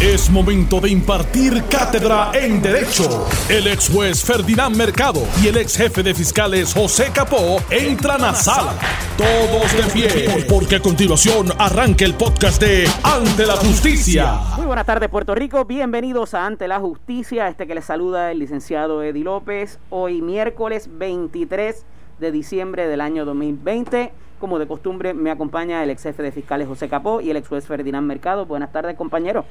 Es 0.00 0.28
momento 0.28 0.80
de 0.80 0.90
impartir 0.90 1.62
cátedra 1.70 2.32
en 2.34 2.60
Derecho. 2.60 3.26
El 3.48 3.68
ex 3.68 3.88
juez 3.88 4.24
Ferdinand 4.24 4.76
Mercado 4.76 5.22
y 5.40 5.46
el 5.46 5.56
ex 5.56 5.76
jefe 5.76 6.02
de 6.02 6.12
fiscales 6.12 6.74
José 6.74 7.10
Capó 7.14 7.58
entran 7.70 8.22
a 8.24 8.34
sala. 8.34 8.74
Todos 9.16 9.72
de 9.72 9.92
pie, 9.92 10.46
porque 10.48 10.76
a 10.76 10.80
continuación 10.80 11.46
arranca 11.58 12.04
el 12.04 12.14
podcast 12.14 12.60
de 12.60 12.88
Ante 13.04 13.46
la 13.46 13.54
Justicia. 13.54 14.40
Muy 14.56 14.66
buenas 14.66 14.84
tardes, 14.84 15.08
Puerto 15.08 15.34
Rico. 15.36 15.64
Bienvenidos 15.64 16.34
a 16.34 16.44
Ante 16.44 16.66
la 16.66 16.80
Justicia. 16.80 17.48
Este 17.48 17.68
que 17.68 17.76
les 17.76 17.84
saluda 17.84 18.32
el 18.32 18.40
licenciado 18.40 19.00
Eddie 19.02 19.22
López. 19.22 19.78
Hoy, 19.90 20.20
miércoles 20.22 20.88
23 20.90 21.86
de 22.18 22.32
diciembre 22.32 22.88
del 22.88 23.00
año 23.00 23.24
2020. 23.24 24.12
Como 24.40 24.58
de 24.58 24.66
costumbre, 24.66 25.14
me 25.14 25.30
acompaña 25.30 25.82
el 25.84 25.90
ex 25.90 26.02
jefe 26.02 26.22
de 26.24 26.32
fiscales 26.32 26.66
José 26.66 26.88
Capó 26.88 27.20
y 27.20 27.30
el 27.30 27.36
ex 27.36 27.48
juez 27.48 27.66
Ferdinand 27.66 28.06
Mercado. 28.06 28.44
Buenas 28.44 28.72
tardes, 28.72 28.96
compañero. 28.96 29.44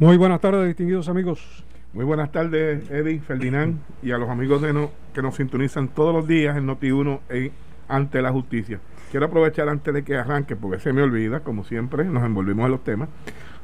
Muy 0.00 0.16
buenas 0.16 0.40
tardes, 0.40 0.64
distinguidos 0.64 1.08
amigos. 1.08 1.64
Muy 1.92 2.04
buenas 2.04 2.30
tardes, 2.30 2.88
Eddie, 2.88 3.18
Ferdinand 3.18 3.80
y 4.00 4.12
a 4.12 4.18
los 4.18 4.28
amigos 4.28 4.62
de 4.62 4.72
no, 4.72 4.92
que 5.12 5.22
nos 5.22 5.34
sintonizan 5.34 5.88
todos 5.88 6.14
los 6.14 6.28
días 6.28 6.56
en 6.56 6.68
Noti1 6.68 7.18
en 7.30 7.50
Ante 7.88 8.22
la 8.22 8.30
Justicia. 8.30 8.78
Quiero 9.10 9.26
aprovechar 9.26 9.68
antes 9.68 9.92
de 9.92 10.04
que 10.04 10.14
arranque, 10.14 10.54
porque 10.54 10.78
se 10.78 10.92
me 10.92 11.02
olvida, 11.02 11.40
como 11.40 11.64
siempre, 11.64 12.04
nos 12.04 12.22
envolvimos 12.22 12.66
en 12.66 12.70
los 12.70 12.84
temas. 12.84 13.08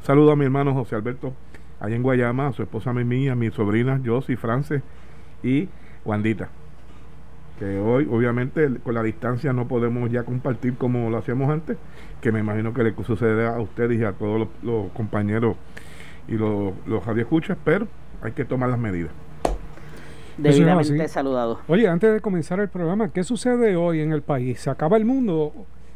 Saludo 0.02 0.33
a 0.33 0.37
mi 0.37 0.45
hermano 0.45 0.74
José 0.74 0.97
Alberto, 0.97 1.34
allá 1.79 1.95
en 1.95 2.02
Guayama, 2.02 2.48
a 2.48 2.52
su 2.52 2.65
esposa 2.65 2.93
Mimi, 2.93 3.29
a 3.29 3.37
mis 3.37 3.55
sobrinas 3.55 4.01
Josie, 4.05 4.37
Frances 4.37 4.82
y 5.45 5.69
Wandita. 6.05 6.48
Que 7.60 7.79
hoy, 7.79 8.09
obviamente, 8.10 8.69
con 8.82 8.95
la 8.95 9.05
distancia 9.05 9.52
no 9.52 9.69
podemos 9.69 10.10
ya 10.10 10.24
compartir 10.24 10.74
como 10.79 11.10
lo 11.10 11.19
hacíamos 11.19 11.48
antes, 11.48 11.77
que 12.21 12.32
me 12.32 12.41
imagino 12.41 12.74
que 12.74 12.82
le 12.82 12.93
sucede 13.05 13.46
a 13.46 13.60
ustedes 13.60 14.01
y 14.01 14.02
a 14.02 14.15
todos 14.15 14.48
los 14.65 14.91
compañeros 14.95 15.55
y 16.28 16.33
los, 16.33 16.73
los 16.87 17.05
radioescuchas, 17.05 17.56
pero 17.64 17.87
hay 18.23 18.32
que 18.32 18.45
tomar 18.45 18.69
las 18.70 18.78
medidas. 18.78 19.10
Debidamente 20.37 21.07
saludado. 21.09 21.60
Oye, 21.68 21.87
antes 21.88 22.12
de 22.12 22.21
comenzar 22.21 22.59
el 22.60 22.68
programa, 22.68 23.09
¿qué 23.10 23.23
sucede 23.23 23.76
hoy 23.76 24.01
en 24.01 24.12
el 24.12 24.23
país? 24.23 24.60
¿Se 24.60 24.71
acaba 24.71 24.96
el 24.96 25.04
mundo 25.04 25.52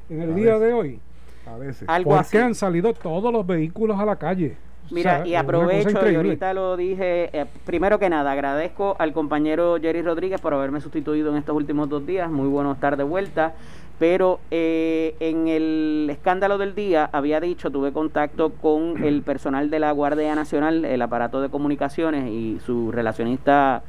en 0.08 0.22
el 0.22 0.34
día 0.34 0.58
de 0.58 0.72
hoy? 0.72 1.00
A 1.46 1.56
veces. 1.56 1.88
Algo 1.88 2.10
¿Por 2.10 2.20
así. 2.20 2.32
qué 2.36 2.42
han 2.42 2.54
salido 2.54 2.92
todos 2.94 3.32
los 3.32 3.46
vehículos 3.46 3.98
a 3.98 4.04
la 4.04 4.16
calle? 4.16 4.56
Mira, 4.90 5.14
O 5.14 5.16
sea, 5.16 5.26
y 5.26 5.34
aprovecho, 5.34 6.10
y 6.10 6.14
ahorita 6.14 6.54
lo 6.54 6.76
dije, 6.76 7.28
eh, 7.38 7.46
primero 7.66 7.98
que 7.98 8.08
nada, 8.08 8.32
agradezco 8.32 8.96
al 8.98 9.12
compañero 9.12 9.76
Jerry 9.78 10.00
Rodríguez 10.00 10.40
por 10.40 10.54
haberme 10.54 10.80
sustituido 10.80 11.30
en 11.30 11.36
estos 11.36 11.54
últimos 11.54 11.90
dos 11.90 12.06
días, 12.06 12.30
muy 12.30 12.48
bueno 12.48 12.72
estar 12.72 12.96
de 12.96 13.04
vuelta, 13.04 13.54
pero 13.98 14.38
eh, 14.50 15.16
en 15.18 15.48
el 15.48 16.08
escándalo 16.10 16.56
del 16.56 16.74
día 16.74 17.08
había 17.12 17.40
dicho, 17.40 17.70
tuve 17.70 17.92
contacto 17.92 18.50
con 18.50 19.02
el 19.04 19.22
personal 19.24 19.70
de 19.70 19.80
la 19.80 19.90
Guardia 19.92 20.34
Nacional, 20.34 20.84
el 20.84 21.02
aparato 21.02 21.40
de 21.40 21.48
comunicaciones 21.48 22.30
y 22.30 22.60
su 22.64 22.92
relacionista 22.92 23.82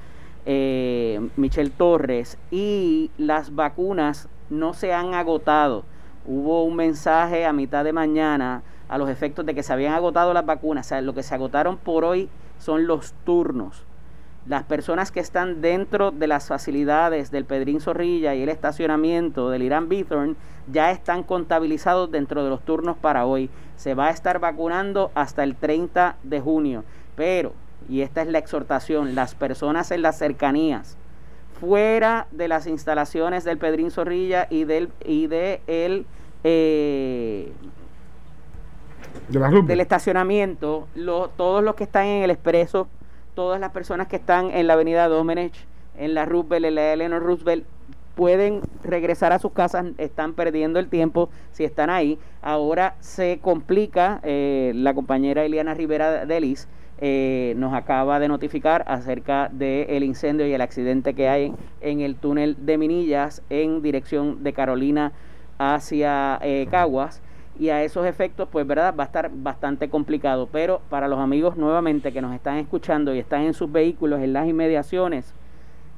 eh, 0.45 1.30
Michelle 1.35 1.69
Torres, 1.69 2.37
y 2.49 3.11
las 3.17 3.53
vacunas 3.53 4.27
no 4.49 4.73
se 4.73 4.93
han 4.93 5.13
agotado. 5.13 5.83
Hubo 6.25 6.63
un 6.63 6.75
mensaje 6.75 7.45
a 7.45 7.53
mitad 7.53 7.83
de 7.83 7.93
mañana 7.93 8.63
a 8.87 8.97
los 8.97 9.09
efectos 9.09 9.45
de 9.45 9.53
que 9.53 9.63
se 9.63 9.71
habían 9.71 9.93
agotado 9.93 10.33
las 10.33 10.45
vacunas. 10.45 10.87
O 10.87 10.89
sea, 10.89 11.02
lo 11.02 11.13
que 11.13 11.23
se 11.23 11.35
agotaron 11.35 11.77
por 11.77 12.03
hoy 12.03 12.30
son 12.57 12.87
los 12.87 13.13
turnos. 13.23 13.85
Las 14.50 14.64
personas 14.64 15.11
que 15.11 15.19
están 15.19 15.61
dentro 15.61 16.09
de 16.09 16.25
las 16.28 16.47
facilidades 16.47 17.30
del 17.30 17.45
Pedrín 17.45 17.80
Zorrilla 17.81 18.33
y 18.33 18.42
el 18.42 18.50
estacionamiento 18.50 19.52
del 19.52 19.61
Irán 19.61 19.88
Bithorn 19.89 20.36
ya 20.72 20.89
están 20.92 21.22
contabilizados 21.23 22.09
dentro 22.11 22.44
de 22.44 22.50
los 22.50 22.61
turnos 22.61 22.97
para 22.97 23.25
hoy. 23.27 23.50
Se 23.77 23.94
va 23.94 24.08
a 24.08 24.09
estar 24.09 24.39
vacunando 24.39 25.11
hasta 25.14 25.44
el 25.44 25.55
30 25.55 26.16
de 26.23 26.42
junio. 26.42 26.83
Pero, 27.16 27.53
y 27.88 28.02
esta 28.02 28.23
es 28.23 28.27
la 28.27 28.39
exhortación, 28.39 29.14
las 29.14 29.36
personas 29.36 29.92
en 29.92 30.02
las 30.02 30.17
cercanías, 30.17 30.97
fuera 31.59 32.25
de 32.31 32.47
las 32.47 32.66
instalaciones 32.66 33.44
del 33.44 33.59
Pedrín 33.59 33.92
Zorrilla 33.92 34.48
y 34.49 34.64
del 34.64 34.89
y 35.05 35.27
de 35.27 35.61
el 35.67 36.08
eh, 36.43 37.52
De 39.27 39.61
del 39.64 39.80
estacionamiento, 39.80 40.87
lo- 40.95 41.30
todos 41.30 41.64
los 41.64 41.76
que 41.76 41.83
están 41.83 42.05
en 42.05 42.23
el 42.23 42.31
expreso, 42.31 42.87
todas 43.36 43.60
las 43.60 43.72
personas 43.72 44.08
que 44.08 44.17
están 44.17 44.52
en 44.52 44.67
la 44.67 44.73
avenida 44.73 45.08
Domenech, 45.08 45.54
en 45.98 46.14
la 46.14 46.26
Roosevelt, 46.26 46.66
en 46.66 46.76
la 47.12 47.20
Roosevelt, 47.20 47.66
pueden 48.16 48.62
regresar 48.84 49.32
a 49.32 49.40
sus 49.40 49.54
casas, 49.54 49.86
están 49.98 50.34
perdiendo 50.34 50.78
el 50.80 50.90
tiempo 50.90 51.30
si 51.54 51.64
están 51.64 51.90
ahí. 51.90 52.20
Ahora 52.42 52.95
se 53.00 53.40
complica, 53.42 54.20
eh, 54.23 54.73
la 54.76 54.94
compañera 54.94 55.45
Eliana 55.45 55.73
Rivera 55.73 56.26
Delis 56.26 56.67
eh, 57.00 57.54
nos 57.56 57.73
acaba 57.73 58.20
de 58.20 58.28
notificar 58.28 58.84
acerca 58.88 59.48
del 59.48 60.04
incendio 60.04 60.46
y 60.46 60.54
el 60.54 60.60
accidente 60.60 61.14
que 61.14 61.30
hay 61.30 61.54
en 61.80 62.02
el 62.02 62.16
túnel 62.16 62.58
de 62.66 62.78
Minillas 62.78 63.42
en 63.50 63.82
dirección 63.82 64.44
de 64.44 64.52
Carolina 64.52 65.14
hacia 65.58 66.40
eh, 66.42 66.67
Caguas 66.70 67.22
y 67.59 67.70
a 67.70 67.83
esos 67.83 68.05
efectos, 68.05 68.47
pues 68.49 68.65
verdad, 68.65 68.95
va 68.97 69.03
a 69.03 69.08
estar 69.08 69.30
bastante 69.31 69.89
complicado. 69.89 70.47
Pero 70.49 70.81
para 70.89 71.09
los 71.09 71.20
amigos 71.20 71.58
nuevamente 71.58 72.14
que 72.14 72.21
nos 72.21 72.33
están 72.33 72.58
escuchando 72.58 73.14
y 73.14 73.20
están 73.20 73.42
en 73.42 73.53
sus 73.53 73.70
vehículos 73.70 74.21
en 74.21 74.31
las 74.31 74.47
inmediaciones, 74.47 75.33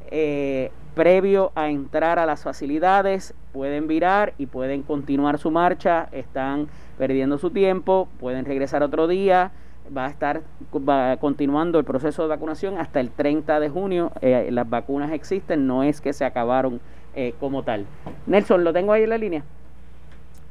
eh, 0.09 0.71
previo 0.95 1.51
a 1.55 1.69
entrar 1.69 2.19
a 2.19 2.25
las 2.25 2.44
facilidades, 2.44 3.33
pueden 3.53 3.88
virar 3.88 4.33
y 4.38 4.47
pueden 4.47 4.81
continuar 4.81 5.38
su 5.38 5.51
marcha, 5.51 6.09
están 6.11 6.67
perdiendo 6.97 7.38
su 7.38 7.51
tiempo, 7.51 8.09
pueden 8.19 8.44
regresar 8.44 8.83
otro 8.83 9.07
día, 9.07 9.51
va 9.95 10.07
a 10.07 10.09
estar 10.09 10.41
va 10.75 11.16
continuando 11.17 11.79
el 11.79 11.85
proceso 11.85 12.23
de 12.23 12.29
vacunación 12.29 12.77
hasta 12.77 13.00
el 13.00 13.09
30 13.11 13.59
de 13.59 13.69
junio, 13.69 14.11
eh, 14.21 14.50
las 14.51 14.69
vacunas 14.69 15.11
existen, 15.11 15.67
no 15.67 15.83
es 15.83 16.01
que 16.01 16.11
se 16.11 16.25
acabaron 16.25 16.81
eh, 17.16 17.33
como 17.39 17.63
tal. 17.63 17.85
Nelson, 18.25 18.63
¿lo 18.63 18.73
tengo 18.73 18.94
ahí 18.94 19.03
en 19.03 19.09
la 19.09 19.17
línea? 19.17 19.44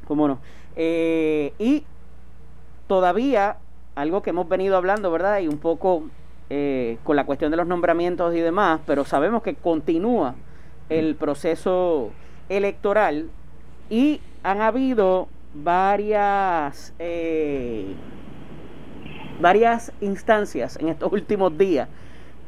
¿Cómo 0.07 0.27
no? 0.27 0.39
Eh, 0.75 1.53
y 1.59 1.83
todavía 2.87 3.57
algo 3.95 4.21
que 4.21 4.31
hemos 4.31 4.47
venido 4.47 4.77
hablando, 4.77 5.11
¿verdad? 5.11 5.39
Y 5.39 5.47
un 5.47 5.57
poco 5.57 6.03
eh, 6.49 6.97
con 7.03 7.15
la 7.15 7.25
cuestión 7.25 7.51
de 7.51 7.57
los 7.57 7.67
nombramientos 7.67 8.35
y 8.35 8.39
demás, 8.39 8.81
pero 8.85 9.05
sabemos 9.05 9.43
que 9.43 9.55
continúa 9.55 10.35
el 10.89 11.15
proceso 11.15 12.11
electoral 12.49 13.29
y 13.89 14.19
han 14.43 14.61
habido 14.61 15.27
varias 15.53 16.93
eh, 16.99 17.93
varias 19.39 19.91
instancias 20.01 20.77
en 20.77 20.89
estos 20.89 21.11
últimos 21.11 21.57
días 21.57 21.89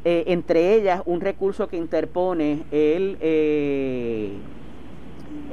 eh, 0.05 0.25
entre 0.27 0.75
ellas 0.75 1.01
un 1.05 1.21
recurso 1.21 1.67
que 1.67 1.77
interpone 1.77 2.63
el 2.71 3.17
eh, 3.21 4.31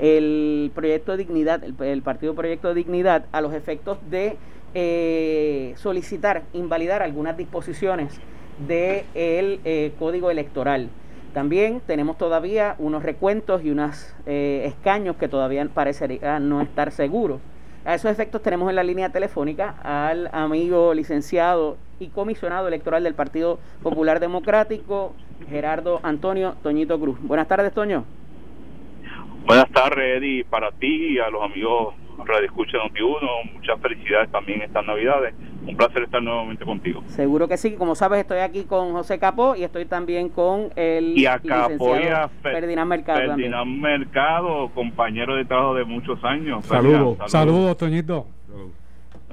el 0.01 0.71
proyecto 0.75 1.13
de 1.13 1.19
dignidad, 1.19 1.63
el, 1.65 2.03
partido 2.03 2.35
Proyecto 2.35 2.69
de 2.69 2.75
Dignidad, 2.75 3.27
a 3.33 3.41
los 3.41 3.53
efectos 3.55 3.99
de 4.11 4.37
eh, 4.75 5.75
solicitar, 5.77 6.43
invalidar 6.53 7.03
algunas 7.03 7.37
disposiciones 7.37 8.21
del 8.67 9.61
eh, 9.65 9.93
código 9.99 10.31
electoral. 10.31 10.89
También 11.33 11.81
tenemos 11.87 12.19
todavía 12.19 12.75
unos 12.79 13.03
recuentos 13.03 13.63
y 13.65 13.71
unos 13.71 14.15
eh, 14.27 14.65
escaños 14.67 15.17
que 15.17 15.29
todavía 15.29 15.65
parecería 15.73 16.41
no 16.41 16.61
estar 16.61 16.91
seguros. 16.91 17.41
A 17.85 17.95
esos 17.95 18.11
efectos 18.11 18.43
tenemos 18.43 18.69
en 18.69 18.77
la 18.77 18.83
línea 18.83 19.11
telefónica 19.11 19.77
al 19.83 20.29
amigo 20.33 20.93
licenciado 20.93 21.77
y 21.99 22.09
comisionado 22.09 22.69
electoral 22.69 23.05
del 23.05 23.15
Partido 23.15 23.59
Popular 23.83 24.21
Democrático, 24.21 25.15
Gerardo 25.49 26.01
Antonio 26.03 26.57
Toñito 26.62 26.99
Cruz. 26.99 27.19
Buenas 27.23 27.49
tardes, 27.49 27.73
Toño. 27.73 28.05
Buenas 29.47 29.71
tardes, 29.71 30.19
Eddie, 30.19 30.45
para 30.45 30.71
ti 30.73 31.15
y 31.15 31.19
a 31.19 31.28
los 31.31 31.43
amigos 31.43 31.95
Radio 32.25 32.47
Escucha 32.47 32.78
Noti 32.78 33.01
1. 33.03 33.19
Muchas 33.55 33.81
felicidades 33.81 34.31
también 34.31 34.62
estas 34.62 34.84
Navidades. 34.87 35.34
Un 35.67 35.77
placer 35.77 36.03
estar 36.05 36.23
nuevamente 36.23 36.65
contigo. 36.65 37.03
Seguro 37.09 37.47
que 37.49 37.56
sí. 37.56 37.75
Como 37.76 37.94
sabes, 37.94 38.20
estoy 38.20 38.38
aquí 38.38 38.64
con 38.64 38.93
José 38.93 39.19
Capó 39.19 39.55
y 39.56 39.64
estoy 39.64 39.85
también 39.87 40.29
con 40.29 40.70
el 40.76 41.19
Y 41.19 41.26
acá 41.26 41.69
licenciado 41.69 41.75
apoya 41.75 42.31
Fer- 42.43 42.53
Ferdinand 42.53 42.88
Mercado. 42.88 43.19
también. 43.26 43.50
Ferdinand 43.53 43.81
Mercado, 43.81 44.70
compañero 44.75 45.35
de 45.37 45.44
trabajo 45.44 45.75
de 45.75 45.85
muchos 45.85 46.23
años. 46.25 46.64
Saludos. 46.67 47.19
Saludos, 47.31 47.76
Toñito. 47.76 48.26
Saludos. 48.49 48.70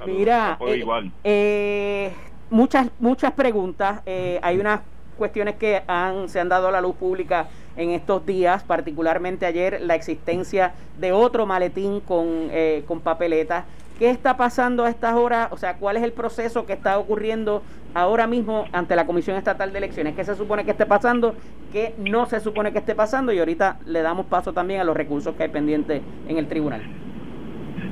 Mira, 0.06 0.58
eh, 0.66 0.76
igual. 0.76 1.10
eh, 1.24 2.12
muchas 2.50 2.90
muchas 3.00 3.32
preguntas. 3.32 4.02
Eh, 4.06 4.38
hay 4.42 4.58
unas 4.58 4.80
cuestiones 5.18 5.56
que 5.56 5.82
han, 5.86 6.30
se 6.30 6.40
han 6.40 6.48
dado 6.48 6.68
a 6.68 6.70
la 6.70 6.80
luz 6.80 6.96
pública 6.96 7.48
en 7.76 7.90
estos 7.90 8.24
días, 8.24 8.62
particularmente 8.62 9.44
ayer, 9.44 9.80
la 9.82 9.94
existencia 9.94 10.72
de 10.98 11.12
otro 11.12 11.44
maletín 11.44 12.00
con, 12.00 12.48
eh, 12.50 12.84
con 12.88 13.00
papeletas. 13.00 13.66
¿Qué 13.98 14.08
está 14.10 14.36
pasando 14.36 14.84
a 14.84 14.90
estas 14.90 15.14
horas? 15.14 15.48
O 15.52 15.58
sea, 15.58 15.74
¿cuál 15.74 15.96
es 15.96 16.02
el 16.02 16.12
proceso 16.12 16.64
que 16.64 16.72
está 16.72 16.98
ocurriendo 16.98 17.62
ahora 17.94 18.26
mismo 18.26 18.66
ante 18.72 18.96
la 18.96 19.06
Comisión 19.06 19.36
Estatal 19.36 19.72
de 19.72 19.78
Elecciones? 19.78 20.14
¿Qué 20.14 20.24
se 20.24 20.36
supone 20.36 20.64
que 20.64 20.70
esté 20.70 20.86
pasando? 20.86 21.34
¿Qué 21.72 21.94
no 21.98 22.26
se 22.26 22.40
supone 22.40 22.72
que 22.72 22.78
esté 22.78 22.94
pasando? 22.94 23.32
Y 23.32 23.38
ahorita 23.40 23.78
le 23.86 24.02
damos 24.02 24.26
paso 24.26 24.52
también 24.52 24.80
a 24.80 24.84
los 24.84 24.96
recursos 24.96 25.34
que 25.34 25.42
hay 25.42 25.48
pendientes 25.50 26.00
en 26.28 26.38
el 26.38 26.46
tribunal. 26.46 26.82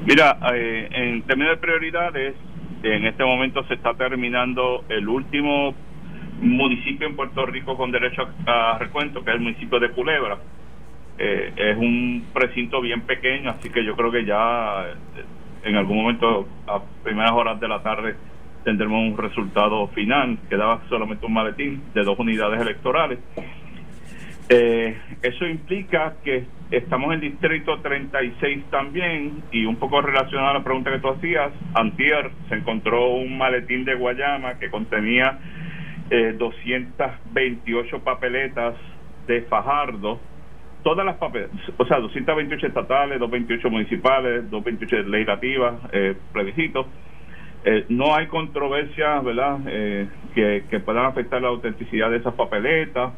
Mira, 0.06 0.38
eh, 0.54 0.88
en 0.92 1.22
términos 1.22 1.56
de 1.56 1.60
prioridades, 1.60 2.34
En 2.82 3.04
este 3.04 3.24
momento 3.24 3.64
se 3.64 3.74
está 3.74 3.94
terminando 3.94 4.84
el 4.88 5.08
último 5.08 5.74
municipio 6.40 7.06
en 7.06 7.16
Puerto 7.16 7.46
Rico 7.46 7.76
con 7.76 7.90
derecho 7.90 8.28
a, 8.46 8.78
recuento, 8.78 9.24
que 9.24 9.30
es 9.30 9.36
el 9.36 9.42
municipio 9.42 9.78
de 9.78 9.90
Culebra. 9.90 10.38
Eh, 11.18 11.52
es 11.56 11.76
un 11.76 12.26
precinto 12.32 12.80
bien 12.80 13.02
pequeño, 13.02 13.50
así 13.50 13.70
que 13.70 13.84
yo 13.84 13.96
creo 13.96 14.10
que 14.10 14.24
ya 14.24 14.86
eh, 14.86 15.24
en 15.64 15.76
algún 15.76 15.96
momento, 15.96 16.46
a 16.66 16.80
primeras 17.02 17.32
horas 17.32 17.58
de 17.58 17.68
la 17.68 17.82
tarde, 17.82 18.14
tendremos 18.64 19.00
un 19.00 19.16
resultado 19.16 19.86
final. 19.88 20.38
Quedaba 20.48 20.82
solamente 20.88 21.24
un 21.26 21.32
maletín 21.32 21.82
de 21.94 22.02
dos 22.02 22.18
unidades 22.18 22.60
electorales. 22.60 23.18
Eh, 24.48 24.96
eso 25.22 25.44
implica 25.46 26.14
que 26.22 26.44
estamos 26.70 27.12
en 27.14 27.20
distrito 27.20 27.80
36 27.80 28.64
también 28.70 29.42
y 29.50 29.64
un 29.64 29.74
poco 29.76 30.00
relacionado 30.00 30.50
a 30.50 30.54
la 30.54 30.64
pregunta 30.64 30.92
que 30.92 31.00
tú 31.00 31.08
hacías, 31.08 31.52
antier 31.74 32.30
se 32.48 32.54
encontró 32.54 33.08
un 33.08 33.36
maletín 33.36 33.84
de 33.84 33.94
Guayama 33.94 34.58
que 34.60 34.70
contenía 34.70 35.38
eh, 36.10 36.34
228 36.38 38.00
papeletas 38.00 38.74
de 39.26 39.42
Fajardo, 39.42 40.20
todas 40.82 41.04
las 41.04 41.16
papeletas, 41.16 41.58
o 41.76 41.84
sea, 41.86 41.98
228 41.98 42.66
estatales, 42.66 43.18
228 43.18 43.70
municipales, 43.70 44.50
228 44.50 45.08
legislativas, 45.08 45.74
eh, 45.92 46.14
plebiscitos. 46.32 46.86
Eh, 47.64 47.84
no 47.88 48.14
hay 48.14 48.28
controversia, 48.28 49.18
¿verdad?, 49.20 49.58
eh, 49.66 50.08
que, 50.34 50.64
que 50.70 50.78
puedan 50.78 51.06
afectar 51.06 51.42
la 51.42 51.48
autenticidad 51.48 52.10
de 52.10 52.18
esas 52.18 52.34
papeletas. 52.34 53.12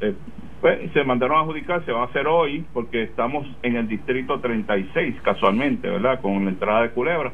Eh, 0.00 0.14
pues, 0.62 0.90
se 0.92 1.04
mandaron 1.04 1.36
a 1.36 1.40
adjudicar, 1.40 1.84
se 1.84 1.92
va 1.92 2.02
a 2.02 2.06
hacer 2.06 2.26
hoy, 2.26 2.64
porque 2.72 3.02
estamos 3.02 3.46
en 3.62 3.76
el 3.76 3.88
distrito 3.88 4.40
36, 4.40 5.16
casualmente, 5.22 5.90
¿verdad?, 5.90 6.20
con 6.22 6.44
la 6.44 6.50
entrada 6.50 6.82
de 6.82 6.90
Culebra. 6.90 7.32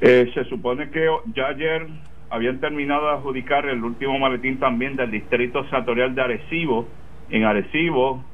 Eh, 0.00 0.30
se 0.32 0.44
supone 0.46 0.90
que 0.90 1.06
ya 1.34 1.48
ayer 1.48 1.86
habían 2.30 2.60
terminado 2.60 3.06
de 3.06 3.12
adjudicar 3.14 3.66
el 3.66 3.82
último 3.82 4.18
maletín 4.18 4.58
también 4.58 4.96
del 4.96 5.10
distrito 5.10 5.64
senatorial 5.64 6.14
de 6.14 6.22
Arecibo. 6.22 6.88
En 7.28 7.44
Arecibo, 7.44 8.24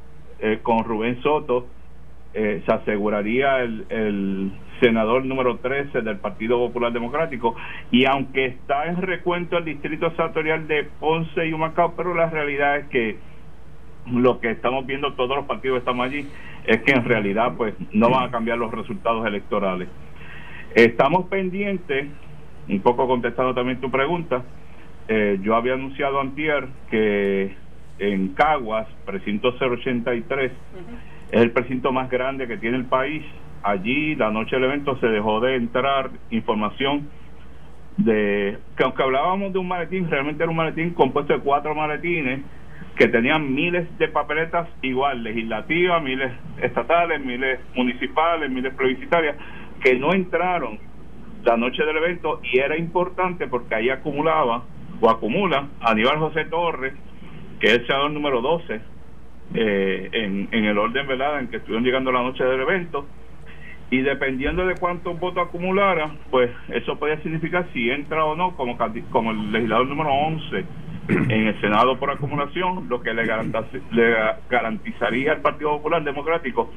eh, 0.40 0.60
con 0.62 0.84
Rubén 0.84 1.20
Soto, 1.22 1.66
eh, 2.34 2.62
se 2.66 2.72
aseguraría 2.72 3.60
el, 3.62 3.86
el 3.88 4.52
senador 4.80 5.24
número 5.24 5.56
13 5.56 6.02
del 6.02 6.18
Partido 6.18 6.58
Popular 6.58 6.92
Democrático. 6.92 7.56
Y 7.90 8.04
aunque 8.04 8.46
está 8.46 8.86
en 8.86 9.00
recuento 9.00 9.56
el 9.56 9.64
distrito 9.64 10.10
senatorial 10.10 10.68
de 10.68 10.84
Ponce 11.00 11.46
y 11.46 11.52
Humacao, 11.52 11.94
pero 11.96 12.14
la 12.14 12.28
realidad 12.28 12.76
es 12.76 12.86
que 12.88 13.16
lo 14.12 14.40
que 14.40 14.50
estamos 14.50 14.86
viendo 14.86 15.14
todos 15.14 15.36
los 15.36 15.46
partidos 15.46 15.76
que 15.76 15.78
estamos 15.80 16.06
allí 16.06 16.28
es 16.66 16.82
que 16.82 16.92
en 16.92 17.04
realidad 17.04 17.54
pues 17.56 17.74
no 17.92 18.10
van 18.10 18.24
a 18.24 18.30
cambiar 18.30 18.58
los 18.58 18.70
resultados 18.70 19.26
electorales. 19.26 19.88
Estamos 20.74 21.26
pendientes, 21.28 22.08
un 22.68 22.80
poco 22.80 23.06
contestando 23.06 23.54
también 23.54 23.80
tu 23.80 23.90
pregunta, 23.90 24.42
eh, 25.08 25.38
yo 25.42 25.54
había 25.54 25.74
anunciado 25.74 26.20
antier 26.20 26.66
que 26.90 27.54
en 27.98 28.28
Caguas, 28.34 28.88
precinto 29.04 29.54
083, 29.58 30.52
es 31.30 31.40
el 31.40 31.50
precinto 31.52 31.92
más 31.92 32.10
grande 32.10 32.46
que 32.46 32.56
tiene 32.56 32.76
el 32.76 32.84
país. 32.84 33.22
Allí, 33.62 34.14
la 34.14 34.30
noche 34.30 34.56
del 34.56 34.64
evento, 34.64 34.98
se 34.98 35.06
dejó 35.06 35.40
de 35.40 35.56
entrar 35.56 36.10
información 36.30 37.08
de 37.96 38.58
que 38.76 38.84
aunque 38.84 39.02
hablábamos 39.02 39.52
de 39.52 39.58
un 39.58 39.68
maletín, 39.68 40.10
realmente 40.10 40.42
era 40.42 40.50
un 40.50 40.56
maletín 40.56 40.90
compuesto 40.90 41.32
de 41.32 41.40
cuatro 41.40 41.74
maletines 41.74 42.40
que 42.96 43.08
tenían 43.08 43.54
miles 43.54 43.86
de 43.98 44.08
papeletas 44.08 44.68
igual, 44.82 45.22
legislativas, 45.22 46.02
miles 46.02 46.32
estatales, 46.62 47.24
miles 47.24 47.60
municipales, 47.74 48.50
miles 48.50 48.74
plebiscitarias, 48.74 49.36
que 49.82 49.94
no 49.98 50.12
entraron 50.12 50.78
la 51.46 51.56
noche 51.56 51.84
del 51.84 51.96
evento 51.96 52.40
y 52.42 52.58
era 52.58 52.76
importante 52.76 53.46
porque 53.46 53.76
ahí 53.76 53.88
acumulaba 53.88 54.64
o 55.00 55.08
acumula 55.08 55.68
Aníbal 55.80 56.18
José 56.18 56.44
Torres, 56.46 56.92
que 57.60 57.68
es 57.68 57.74
el 57.74 57.86
senador 57.86 58.10
número 58.10 58.40
12 58.42 58.80
eh, 59.54 60.10
en, 60.12 60.64
el 60.64 60.76
orden 60.76 61.06
¿verdad? 61.06 61.38
en 61.38 61.48
que 61.48 61.58
estuvieron 61.58 61.84
llegando 61.84 62.10
la 62.10 62.22
noche 62.22 62.42
del 62.42 62.62
evento 62.62 63.06
y 63.90 63.98
dependiendo 63.98 64.66
de 64.66 64.74
cuántos 64.74 65.18
votos 65.20 65.46
acumulara, 65.46 66.10
pues 66.32 66.50
eso 66.70 66.98
podía 66.98 67.22
significar 67.22 67.68
si 67.72 67.90
entra 67.92 68.24
o 68.24 68.34
no 68.34 68.56
como, 68.56 68.76
como 69.10 69.30
el 69.30 69.52
legislador 69.52 69.86
número 69.86 70.10
11 70.10 70.64
en 71.08 71.46
el 71.46 71.60
Senado 71.60 71.96
por 71.96 72.10
acumulación, 72.10 72.88
lo 72.88 73.00
que 73.00 73.14
le, 73.14 73.24
le 73.24 74.14
garantizaría 74.50 75.30
al 75.30 75.40
Partido 75.42 75.76
Popular 75.76 76.02
Democrático 76.02 76.72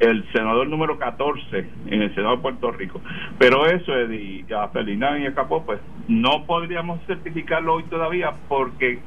el 0.00 0.24
senador 0.32 0.66
número 0.66 0.98
14 0.98 1.66
en 1.86 2.02
el 2.02 2.14
Senado 2.14 2.36
de 2.36 2.42
Puerto 2.42 2.70
Rico. 2.72 3.00
Pero 3.38 3.66
eso, 3.66 3.94
Eddie, 3.94 4.44
a 4.54 4.68
Felinán 4.68 5.22
y 5.22 5.26
a 5.26 5.34
Capó, 5.34 5.62
pues 5.64 5.78
no 6.08 6.46
podríamos 6.46 7.00
certificarlo 7.06 7.74
hoy 7.74 7.84
todavía 7.84 8.32
porque 8.48 8.98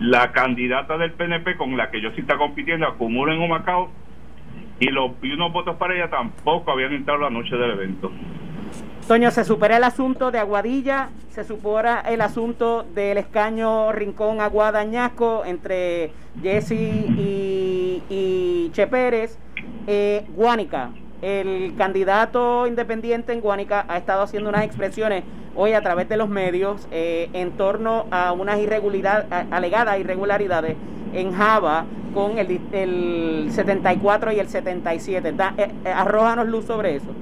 la 0.00 0.32
candidata 0.32 0.96
del 0.98 1.12
PNP 1.12 1.56
con 1.56 1.76
la 1.76 1.90
que 1.90 2.00
yo 2.00 2.10
sí 2.12 2.20
está 2.20 2.36
compitiendo 2.36 2.86
acumula 2.86 3.34
en 3.34 3.40
Humacao 3.40 3.90
y, 4.78 4.86
los, 4.90 5.12
y 5.22 5.32
unos 5.32 5.52
votos 5.52 5.76
para 5.76 5.94
ella 5.94 6.08
tampoco 6.08 6.70
habían 6.70 6.92
entrado 6.92 7.20
la 7.20 7.30
noche 7.30 7.56
del 7.56 7.70
evento. 7.72 8.12
Toño, 9.08 9.30
se 9.30 9.42
supera 9.44 9.78
el 9.78 9.84
asunto 9.84 10.30
de 10.30 10.38
Aguadilla, 10.38 11.08
se 11.30 11.42
supera 11.42 12.00
el 12.00 12.20
asunto 12.20 12.82
del 12.94 13.16
escaño 13.16 13.90
Rincón 13.90 14.42
Aguada 14.42 14.80
Añasco 14.80 15.44
entre 15.46 16.12
Jesse 16.42 16.72
y, 16.72 18.02
y 18.10 18.70
Che 18.72 18.86
Pérez. 18.86 19.38
Eh, 19.90 20.26
Guánica, 20.36 20.90
el 21.22 21.74
candidato 21.78 22.66
independiente 22.66 23.32
en 23.32 23.40
Guánica 23.40 23.86
ha 23.88 23.96
estado 23.96 24.20
haciendo 24.20 24.50
unas 24.50 24.64
expresiones 24.64 25.24
hoy 25.56 25.72
a 25.72 25.80
través 25.80 26.10
de 26.10 26.18
los 26.18 26.28
medios 26.28 26.86
eh, 26.90 27.30
en 27.32 27.52
torno 27.52 28.04
a 28.10 28.32
unas 28.32 28.58
irregularidades, 28.58 29.24
alegadas 29.50 29.98
irregularidades 29.98 30.76
en 31.14 31.32
Java 31.32 31.86
con 32.12 32.36
el, 32.36 32.60
el 32.72 33.46
74 33.50 34.32
y 34.32 34.40
el 34.40 34.48
77. 34.48 35.32
Da, 35.32 35.54
eh, 35.56 35.70
eh, 35.86 35.88
arrójanos 35.88 36.48
luz 36.48 36.66
sobre 36.66 36.96
eso. 36.96 37.16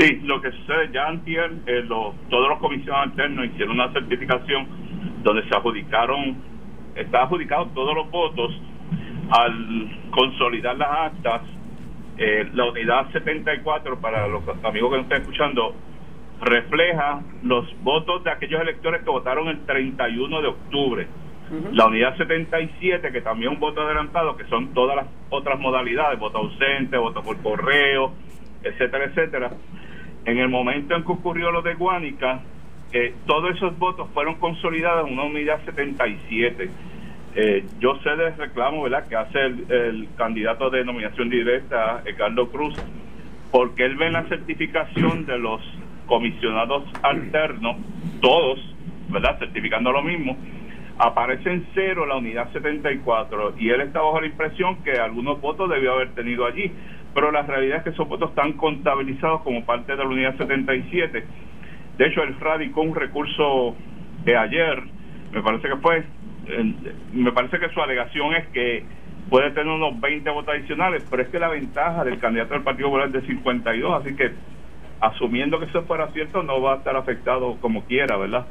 Sí, 0.00 0.18
lo 0.24 0.42
que 0.42 0.50
sucede 0.50 0.90
ya 0.92 1.06
antier, 1.06 1.52
eh, 1.66 1.84
los, 1.86 2.12
todos 2.28 2.48
los 2.48 2.58
comisionados 2.58 3.10
internos 3.10 3.46
hicieron 3.46 3.78
una 3.78 3.92
certificación 3.92 4.66
donde 5.22 5.48
se 5.48 5.56
adjudicaron, 5.56 6.38
está 6.96 7.22
adjudicado 7.22 7.66
todos 7.66 7.94
los 7.94 8.10
votos 8.10 8.50
al 9.32 10.10
consolidar 10.10 10.76
las 10.76 10.90
actas. 10.90 11.42
Eh, 12.18 12.48
la 12.52 12.66
unidad 12.66 13.10
74, 13.12 13.98
para 13.98 14.28
los 14.28 14.42
amigos 14.62 14.90
que 14.90 14.96
nos 14.96 15.04
están 15.04 15.22
escuchando, 15.22 15.74
refleja 16.40 17.22
los 17.42 17.66
votos 17.82 18.22
de 18.24 18.30
aquellos 18.30 18.60
electores 18.60 19.02
que 19.02 19.10
votaron 19.10 19.48
el 19.48 19.64
31 19.64 20.42
de 20.42 20.48
octubre. 20.48 21.06
La 21.72 21.86
unidad 21.86 22.16
77, 22.16 23.12
que 23.12 23.20
también 23.20 23.50
es 23.50 23.54
un 23.56 23.60
voto 23.60 23.82
adelantado, 23.82 24.36
que 24.36 24.44
son 24.44 24.72
todas 24.72 24.96
las 24.96 25.06
otras 25.28 25.60
modalidades, 25.60 26.18
voto 26.18 26.38
ausente, 26.38 26.96
voto 26.96 27.22
por 27.22 27.36
correo, 27.42 28.12
etcétera, 28.62 29.04
etcétera. 29.04 29.50
En 30.24 30.38
el 30.38 30.48
momento 30.48 30.94
en 30.94 31.04
que 31.04 31.12
ocurrió 31.12 31.50
lo 31.50 31.60
de 31.60 31.74
Guánica, 31.74 32.40
eh, 32.92 33.14
todos 33.26 33.54
esos 33.54 33.78
votos 33.78 34.08
fueron 34.14 34.36
consolidados 34.36 35.06
en 35.06 35.14
una 35.14 35.24
unidad 35.24 35.62
77. 35.66 36.70
Eh, 37.34 37.64
yo 37.80 37.98
sé 38.02 38.10
del 38.10 38.36
reclamo 38.36 38.82
¿verdad? 38.82 39.08
que 39.08 39.16
hace 39.16 39.38
el, 39.46 40.08
candidato 40.16 40.68
de 40.70 40.84
nominación 40.84 41.30
directa, 41.30 42.02
Ricardo 42.04 42.50
Cruz, 42.50 42.74
porque 43.50 43.84
él 43.84 43.96
ve 43.96 44.06
en 44.06 44.12
la 44.14 44.24
certificación 44.24 45.24
de 45.24 45.38
los 45.38 45.60
comisionados 46.06 46.84
alternos, 47.02 47.76
todos, 48.20 48.58
¿verdad? 49.08 49.38
Certificando 49.38 49.92
lo 49.92 50.02
mismo, 50.02 50.36
aparece 50.98 51.50
en 51.50 51.66
cero 51.74 52.04
la 52.06 52.16
unidad 52.16 52.52
74 52.52 53.54
y 53.58 53.70
él 53.70 53.80
está 53.80 54.02
bajo 54.02 54.20
la 54.20 54.26
impresión 54.26 54.82
que 54.84 54.92
algunos 54.92 55.40
votos 55.40 55.70
debió 55.70 55.94
haber 55.94 56.10
tenido 56.14 56.44
allí 56.44 56.70
pero 57.14 57.30
la 57.30 57.42
realidad 57.42 57.78
es 57.78 57.84
que 57.84 57.90
esos 57.90 58.08
votos 58.08 58.30
están 58.30 58.54
contabilizados 58.54 59.42
como 59.42 59.64
parte 59.64 59.92
de 59.92 59.98
la 59.98 60.08
unidad 60.08 60.36
77. 60.36 61.24
De 61.98 62.06
hecho, 62.06 62.22
él 62.22 62.36
radicó 62.40 62.80
un 62.82 62.94
recurso 62.94 63.76
de 64.24 64.36
ayer, 64.36 64.82
me 65.32 65.42
parece 65.42 65.68
que 65.68 65.76
fue, 65.76 66.04
me 67.12 67.32
parece 67.32 67.58
que 67.58 67.68
su 67.70 67.80
alegación 67.80 68.34
es 68.34 68.46
que 68.48 68.84
puede 69.30 69.50
tener 69.50 69.68
unos 69.68 70.00
20 70.00 70.28
votos 70.30 70.54
adicionales, 70.54 71.04
pero 71.10 71.22
es 71.22 71.28
que 71.28 71.38
la 71.38 71.48
ventaja 71.48 72.04
del 72.04 72.18
candidato 72.18 72.54
del 72.54 72.62
Partido 72.62 72.88
Popular 72.88 73.08
es 73.08 73.14
de 73.14 73.22
52, 73.22 74.02
así 74.02 74.14
que 74.14 74.32
asumiendo 75.00 75.58
que 75.58 75.66
eso 75.66 75.82
fuera 75.82 76.08
cierto, 76.12 76.42
no 76.42 76.60
va 76.60 76.74
a 76.74 76.76
estar 76.76 76.96
afectado 76.96 77.56
como 77.60 77.84
quiera, 77.84 78.16
¿verdad? 78.16 78.46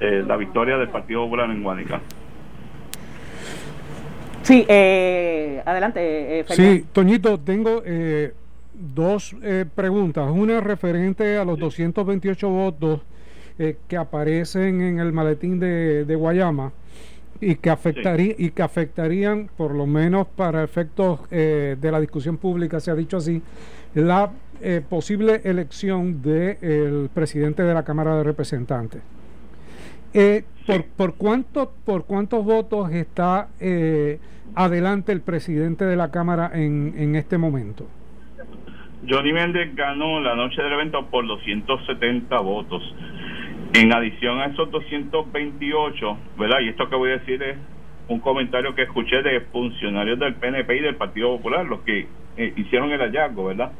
Eh, 0.00 0.22
la 0.26 0.36
victoria 0.36 0.76
del 0.76 0.88
Partido 0.88 1.24
Popular 1.24 1.50
en 1.50 1.62
Guanica. 1.62 2.00
Sí, 4.42 4.64
eh, 4.68 5.60
adelante. 5.66 6.40
Eh, 6.40 6.44
sí, 6.48 6.86
Toñito, 6.92 7.38
tengo 7.40 7.82
eh, 7.84 8.32
dos 8.72 9.36
eh, 9.42 9.66
preguntas. 9.74 10.30
Una 10.30 10.60
referente 10.60 11.36
a 11.36 11.44
los 11.44 11.58
228 11.58 12.48
votos 12.48 13.00
eh, 13.58 13.76
que 13.88 13.96
aparecen 13.96 14.80
en 14.80 15.00
el 15.00 15.12
maletín 15.12 15.58
de, 15.58 16.04
de 16.04 16.14
Guayama 16.14 16.72
y 17.40 17.56
que, 17.56 17.70
afectaría, 17.70 18.34
y 18.36 18.50
que 18.50 18.62
afectarían, 18.62 19.48
por 19.56 19.74
lo 19.74 19.86
menos 19.86 20.26
para 20.26 20.64
efectos 20.64 21.20
eh, 21.30 21.76
de 21.80 21.92
la 21.92 22.00
discusión 22.00 22.36
pública, 22.36 22.80
se 22.80 22.90
ha 22.90 22.94
dicho 22.94 23.16
así, 23.18 23.42
la 23.94 24.30
eh, 24.60 24.82
posible 24.88 25.40
elección 25.44 26.20
del 26.20 27.10
presidente 27.14 27.62
de 27.62 27.74
la 27.74 27.84
Cámara 27.84 28.16
de 28.16 28.24
Representantes. 28.24 29.02
Eh, 30.14 30.44
por, 30.66 30.84
por, 30.84 31.14
cuánto, 31.14 31.72
¿Por 31.84 32.04
cuántos 32.04 32.44
votos 32.44 32.90
está 32.92 33.48
eh, 33.60 34.18
adelante 34.54 35.12
el 35.12 35.20
presidente 35.20 35.84
de 35.84 35.96
la 35.96 36.10
Cámara 36.10 36.50
en, 36.54 36.94
en 36.96 37.14
este 37.14 37.38
momento? 37.38 37.86
Johnny 39.08 39.32
Méndez 39.32 39.74
ganó 39.74 40.20
la 40.20 40.34
noche 40.34 40.60
del 40.62 40.72
evento 40.72 41.06
por 41.06 41.26
270 41.26 42.36
votos. 42.40 42.82
En 43.74 43.92
adición 43.92 44.40
a 44.40 44.46
esos 44.46 44.70
228, 44.70 46.18
¿verdad? 46.38 46.60
Y 46.60 46.68
esto 46.68 46.88
que 46.88 46.96
voy 46.96 47.10
a 47.10 47.18
decir 47.18 47.42
es 47.42 47.56
un 48.08 48.20
comentario 48.20 48.74
que 48.74 48.82
escuché 48.82 49.22
de 49.22 49.40
funcionarios 49.42 50.18
del 50.18 50.34
PNP 50.34 50.76
y 50.76 50.80
del 50.80 50.96
Partido 50.96 51.36
Popular, 51.36 51.66
los 51.66 51.80
que 51.80 52.06
eh, 52.38 52.52
hicieron 52.56 52.90
el 52.90 53.00
hallazgo, 53.00 53.44
¿verdad? 53.44 53.72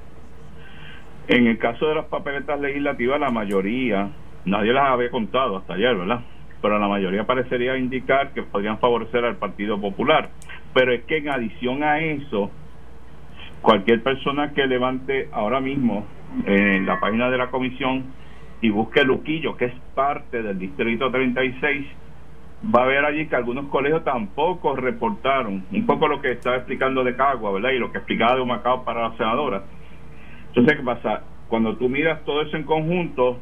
En 1.28 1.47
el 1.47 1.59
caso 1.59 1.88
de 1.88 1.95
las 1.95 2.04
papeletas 2.07 2.61
legislativas, 2.61 3.18
la 3.18 3.30
mayoría, 3.30 4.11
nadie 4.45 4.73
las 4.75 4.90
había 4.90 5.11
contado 5.11 5.57
hasta 5.57 5.75
ayer, 5.75 5.97
¿verdad? 5.97 6.21
Pero 6.61 6.78
la 6.78 6.88
mayoría 6.88 7.25
parecería 7.25 7.78
indicar 7.78 8.33
que 8.35 8.42
podrían 8.42 8.78
favorecer 8.78 9.25
al 9.25 9.37
Partido 9.37 9.80
Popular. 9.80 10.28
Pero 10.75 10.92
es 10.92 11.04
que 11.04 11.18
en 11.18 11.30
adición 11.30 11.83
a 11.83 12.00
eso, 12.00 12.50
cualquier 13.62 14.02
persona 14.02 14.52
que 14.52 14.66
levante 14.66 15.28
ahora 15.33 15.61
mismo 15.61 16.07
en 16.47 16.85
la 16.85 17.00
página 17.00 17.30
de 17.30 17.38
la 17.38 17.47
comisión 17.49 18.04
y 18.61 18.71
busque 18.71 19.05
Luquillo, 19.05 19.57
que 19.57 19.67
es 19.67 19.75
parte 19.95 20.43
del 20.43 20.59
Distrito 20.59 21.11
36, 21.11 21.87
va 22.75 22.83
a 22.83 22.87
ver 22.87 23.05
allí 23.05 23.27
que 23.27 23.37
algunos 23.37 23.67
colegios 23.67 24.05
tampoco 24.05 24.75
reportaron 24.75 25.65
un 25.71 25.87
poco 25.87 26.09
lo 26.09 26.21
que 26.21 26.33
estaba 26.33 26.57
explicando 26.57 27.05
de 27.05 27.15
Cagua, 27.15 27.53
¿verdad? 27.53 27.71
Y 27.71 27.79
lo 27.79 27.93
que 27.93 27.99
explicaba 27.99 28.35
de 28.35 28.41
Humacao 28.41 28.85
para 28.85 29.09
la 29.09 29.17
senadora. 29.17 29.62
Entonces, 30.49 30.77
¿qué 30.77 30.83
pasa? 30.83 31.23
Cuando 31.49 31.77
tú 31.77 31.88
miras 31.88 32.25
todo 32.25 32.43
eso 32.43 32.57
en 32.57 32.65
conjunto, 32.65 33.38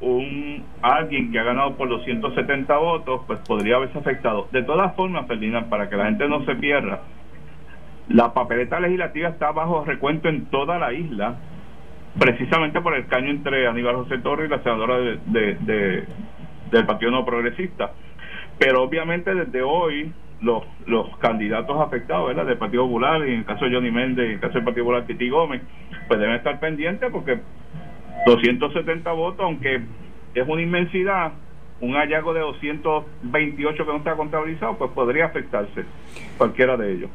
un 0.00 0.64
alguien 0.82 1.30
que 1.30 1.38
ha 1.38 1.44
ganado 1.44 1.76
por 1.76 1.88
los 1.88 2.02
170 2.04 2.76
votos, 2.78 3.20
pues 3.26 3.38
podría 3.40 3.76
haberse 3.76 3.98
afectado. 3.98 4.48
De 4.50 4.62
todas 4.62 4.94
formas, 4.96 5.26
Ferdinand, 5.26 5.68
para 5.68 5.88
que 5.88 5.96
la 5.96 6.06
gente 6.06 6.28
no 6.28 6.44
se 6.44 6.54
pierda, 6.56 7.02
la 8.08 8.32
papeleta 8.34 8.80
legislativa 8.80 9.28
está 9.28 9.52
bajo 9.52 9.84
recuento 9.84 10.28
en 10.28 10.46
toda 10.46 10.78
la 10.78 10.92
isla, 10.92 11.36
precisamente 12.18 12.80
por 12.80 12.94
el 12.94 13.06
caño 13.06 13.30
entre 13.30 13.66
Aníbal 13.66 13.96
José 13.96 14.18
Torres 14.18 14.48
y 14.48 14.50
la 14.50 14.62
senadora 14.62 14.98
de, 14.98 16.04
del 16.70 16.86
Partido 16.86 17.10
No 17.10 17.24
Progresista. 17.24 17.92
Pero 18.58 18.82
obviamente 18.82 19.34
desde 19.34 19.62
hoy 19.62 20.12
los, 20.40 20.64
los 20.86 21.16
candidatos 21.18 21.80
afectados 21.80 22.28
¿verdad? 22.28 22.46
del 22.46 22.58
Partido 22.58 22.84
Popular, 22.84 23.20
y 23.26 23.32
en 23.32 23.38
el 23.40 23.44
caso 23.44 23.64
de 23.64 23.74
Johnny 23.74 23.90
Méndez, 23.90 24.26
en 24.26 24.32
el 24.32 24.40
caso 24.40 24.54
del 24.54 24.64
Partido 24.64 24.84
Popular 24.84 25.06
Titi 25.06 25.28
Gómez, 25.28 25.62
pues 26.08 26.20
deben 26.20 26.36
estar 26.36 26.58
pendientes 26.60 27.10
porque 27.10 27.38
270 28.26 29.12
votos, 29.12 29.40
aunque 29.40 29.80
es 30.34 30.48
una 30.48 30.62
inmensidad, 30.62 31.32
un 31.80 31.94
hallazgo 31.94 32.34
de 32.34 32.40
228 32.40 33.84
que 33.84 33.90
no 33.90 33.98
está 33.98 34.14
contabilizado, 34.14 34.76
pues 34.76 34.90
podría 34.92 35.26
afectarse 35.26 35.84
cualquiera 36.36 36.76
de 36.76 36.92
ellos. 36.92 37.10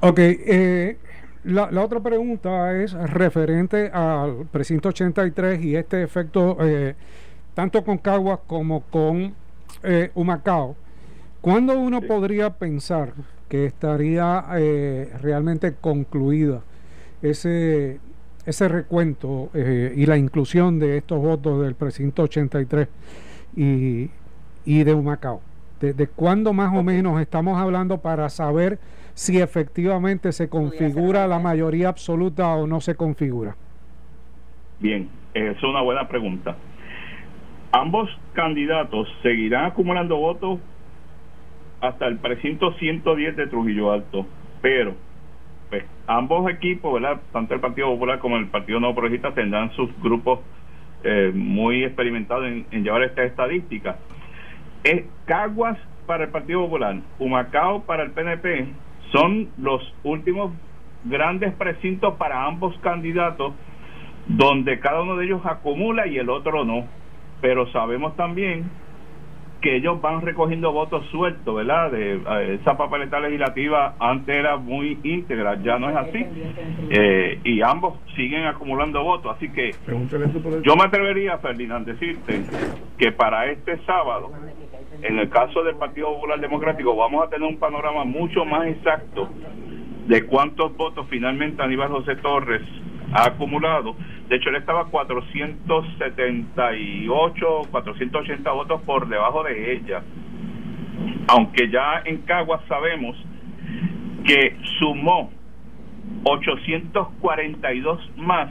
Ok, 0.00 0.18
eh, 0.18 0.96
la, 1.44 1.70
la, 1.70 1.82
otra 1.82 2.00
pregunta 2.00 2.76
es 2.82 2.92
referente 2.92 3.90
al 3.92 4.46
precinto 4.50 4.90
83 4.90 5.62
y 5.64 5.76
este 5.76 6.02
efecto, 6.02 6.56
eh, 6.60 6.94
tanto 7.54 7.82
con 7.82 7.98
Caguas 7.98 8.40
como 8.46 8.82
con 8.82 9.34
eh, 9.82 10.10
Humacao, 10.14 10.76
¿cuándo 11.40 11.78
uno 11.78 12.02
podría 12.02 12.50
pensar 12.50 13.12
que 13.48 13.64
estaría 13.64 14.44
eh, 14.56 15.12
realmente 15.22 15.74
concluida 15.80 16.60
ese, 17.22 17.98
ese 18.44 18.68
recuento 18.68 19.50
y 19.54 20.06
la 20.06 20.16
inclusión 20.16 20.78
de 20.78 20.98
estos 20.98 21.20
votos 21.20 21.62
del 21.62 21.74
precinto 21.74 22.22
83 22.22 22.88
y, 23.56 24.10
y 24.64 24.84
de 24.84 24.94
Humacao? 24.94 25.40
¿De, 25.80 25.94
¿De 25.94 26.06
cuándo 26.06 26.52
más 26.52 26.76
o 26.76 26.82
menos 26.82 27.18
estamos 27.20 27.58
hablando 27.58 27.98
para 27.98 28.28
saber 28.28 28.78
si 29.14 29.40
efectivamente 29.40 30.32
se 30.32 30.48
configura 30.48 31.26
la 31.26 31.38
mayoría 31.38 31.88
absoluta 31.88 32.48
o 32.54 32.66
no 32.66 32.80
se 32.80 32.94
configura? 32.94 33.56
Bien, 34.78 35.08
es 35.34 35.62
una 35.62 35.82
buena 35.82 36.08
pregunta. 36.08 36.56
Ambos 37.72 38.10
candidatos 38.32 39.08
seguirán 39.22 39.66
acumulando 39.66 40.16
votos 40.16 40.58
hasta 41.80 42.06
el 42.06 42.18
precinto 42.18 42.72
110 42.74 43.36
de 43.36 43.46
Trujillo 43.46 43.92
Alto, 43.92 44.26
pero 44.60 44.94
pues, 45.70 45.84
ambos 46.06 46.50
equipos, 46.50 46.94
¿verdad? 46.94 47.20
tanto 47.32 47.54
el 47.54 47.60
Partido 47.60 47.88
Popular 47.88 48.18
como 48.18 48.36
el 48.36 48.48
Partido 48.48 48.80
No 48.80 48.94
Progresista, 48.94 49.32
tendrán 49.34 49.70
sus 49.72 49.88
grupos 50.02 50.40
eh, 51.04 51.30
muy 51.32 51.84
experimentados 51.84 52.46
en, 52.46 52.66
en, 52.70 52.84
llevar 52.84 53.02
esta 53.04 53.22
estadística. 53.22 53.96
Es 54.82 55.04
Caguas 55.26 55.78
para 56.06 56.24
el 56.24 56.30
Partido 56.30 56.62
Popular, 56.62 56.96
Humacao 57.18 57.82
para 57.82 58.02
el 58.02 58.10
PNP, 58.10 58.66
son 59.12 59.48
los 59.58 59.82
últimos 60.04 60.52
grandes 61.04 61.54
precintos 61.54 62.14
para 62.14 62.44
ambos 62.44 62.76
candidatos, 62.78 63.54
donde 64.26 64.78
cada 64.80 65.02
uno 65.02 65.16
de 65.16 65.26
ellos 65.26 65.40
acumula 65.44 66.06
y 66.06 66.18
el 66.18 66.28
otro 66.28 66.64
no 66.64 66.84
pero 67.40 67.70
sabemos 67.72 68.16
también 68.16 68.64
que 69.60 69.76
ellos 69.76 70.00
van 70.00 70.22
recogiendo 70.22 70.72
votos 70.72 71.04
sueltos, 71.10 71.54
¿verdad? 71.54 71.90
De, 71.90 72.14
eh, 72.14 72.58
esa 72.60 72.78
papeleta 72.78 73.20
legislativa 73.20 73.94
antes 73.98 74.34
era 74.34 74.56
muy 74.56 74.98
íntegra, 75.02 75.60
ya 75.62 75.78
no 75.78 75.90
es 75.90 75.96
así. 75.96 76.26
Eh, 76.88 77.40
y 77.44 77.60
ambos 77.60 77.98
siguen 78.16 78.46
acumulando 78.46 79.04
votos. 79.04 79.36
Así 79.36 79.50
que 79.50 79.72
yo 80.62 80.76
me 80.76 80.84
atrevería, 80.84 81.36
Ferdinand, 81.38 81.86
decirte 81.86 82.40
que 82.96 83.12
para 83.12 83.50
este 83.50 83.76
sábado, 83.84 84.32
en 85.02 85.18
el 85.18 85.28
caso 85.30 85.62
del 85.62 85.76
Partido 85.76 86.12
Popular 86.14 86.40
Democrático, 86.40 86.96
vamos 86.96 87.26
a 87.26 87.30
tener 87.30 87.48
un 87.48 87.58
panorama 87.58 88.04
mucho 88.04 88.44
más 88.44 88.66
exacto 88.68 89.30
de 90.06 90.26
cuántos 90.26 90.76
votos 90.76 91.06
finalmente 91.08 91.62
Aníbal 91.62 91.90
José 91.90 92.16
Torres 92.16 92.62
ha 93.12 93.26
acumulado. 93.26 93.94
De 94.28 94.36
hecho, 94.36 94.50
él 94.50 94.56
estaba 94.56 94.84
478, 94.86 97.62
480 97.70 98.52
votos 98.52 98.82
por 98.82 99.08
debajo 99.08 99.44
de 99.44 99.72
ella. 99.72 100.02
Aunque 101.28 101.70
ya 101.70 102.02
en 102.04 102.18
Caguas 102.22 102.60
sabemos 102.68 103.16
que 104.24 104.56
sumó 104.78 105.30
842 106.24 108.10
más. 108.16 108.50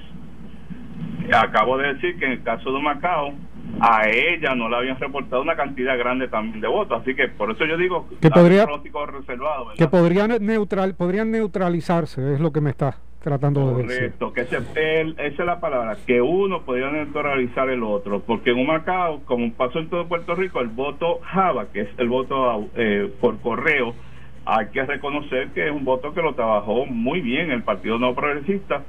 Acabo 1.34 1.78
de 1.78 1.94
decir 1.94 2.18
que 2.18 2.26
en 2.26 2.32
el 2.34 2.44
caso 2.44 2.72
de 2.72 2.82
Macao, 2.82 3.34
a 3.82 4.10
ella 4.10 4.56
no 4.56 4.70
le 4.70 4.78
habían 4.78 5.00
reportado 5.00 5.42
una 5.42 5.56
cantidad 5.56 5.98
grande 5.98 6.28
también 6.28 6.62
de 6.62 6.68
votos. 6.68 7.02
Así 7.02 7.16
que 7.16 7.28
por 7.28 7.52
eso 7.52 7.66
yo 7.66 7.78
digo 7.78 8.08
que 8.22 8.30
podría, 8.30 8.68
que 9.78 9.88
podrían, 9.88 10.46
neutral, 10.46 10.96
podrían 10.96 11.32
neutralizarse, 11.32 12.34
es 12.34 12.40
lo 12.40 12.52
que 12.52 12.62
me 12.62 12.70
está 12.70 12.98
tratando 13.22 13.76
de 13.76 13.84
decir. 13.84 14.14
Correcto, 14.18 14.34
que 14.34 14.42
esa 14.42 14.64
es 15.18 15.40
la 15.40 15.60
palabra, 15.60 15.98
que 16.06 16.22
uno 16.22 16.62
podría 16.62 16.90
neutralizar 16.90 17.70
el 17.70 17.84
otro, 17.84 18.22
porque 18.22 18.52
en 18.52 18.60
un 18.60 18.68
Macao, 18.68 19.22
como 19.26 19.52
pasó 19.54 19.80
en 19.80 19.90
todo 19.90 20.08
Puerto 20.08 20.36
Rico, 20.36 20.62
el 20.62 20.70
voto 20.70 21.20
Java, 21.24 21.68
que 21.72 21.82
es 21.82 21.90
el 21.98 22.08
voto 22.08 22.70
eh, 22.76 23.12
por 23.20 23.40
correo, 23.40 23.94
hay 24.46 24.68
que 24.68 24.84
reconocer 24.86 25.50
que 25.50 25.68
es 25.68 25.72
un 25.72 25.86
voto 25.86 26.14
que 26.14 26.22
lo 26.22 26.34
trabajó 26.34 26.86
muy 26.86 27.22
bien 27.22 27.52
el 27.52 27.64
Partido 27.64 28.00
No 28.00 28.16
Progresista 28.16 28.84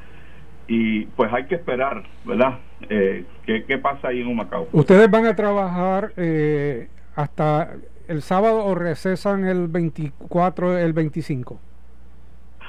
y 0.71 1.07
pues 1.17 1.33
hay 1.33 1.47
que 1.47 1.57
esperar, 1.57 2.05
¿verdad? 2.25 2.61
Eh, 2.89 3.25
¿qué, 3.45 3.79
pasa 3.79 4.09
ahí 4.09 4.21
en 4.21 4.29
un 4.29 4.37
Macao? 4.37 4.69
¿Ustedes 4.71 5.11
van 5.11 5.27
a 5.27 5.35
trabajar 5.35 6.13
eh, 6.17 6.87
hasta 7.17 7.73
el 8.07 8.23
sábado 8.23 8.65
o 8.65 8.77
recesan 8.77 9.47
el 9.47 9.67
24, 9.67 10.79
el 10.79 10.93
25? 10.93 11.59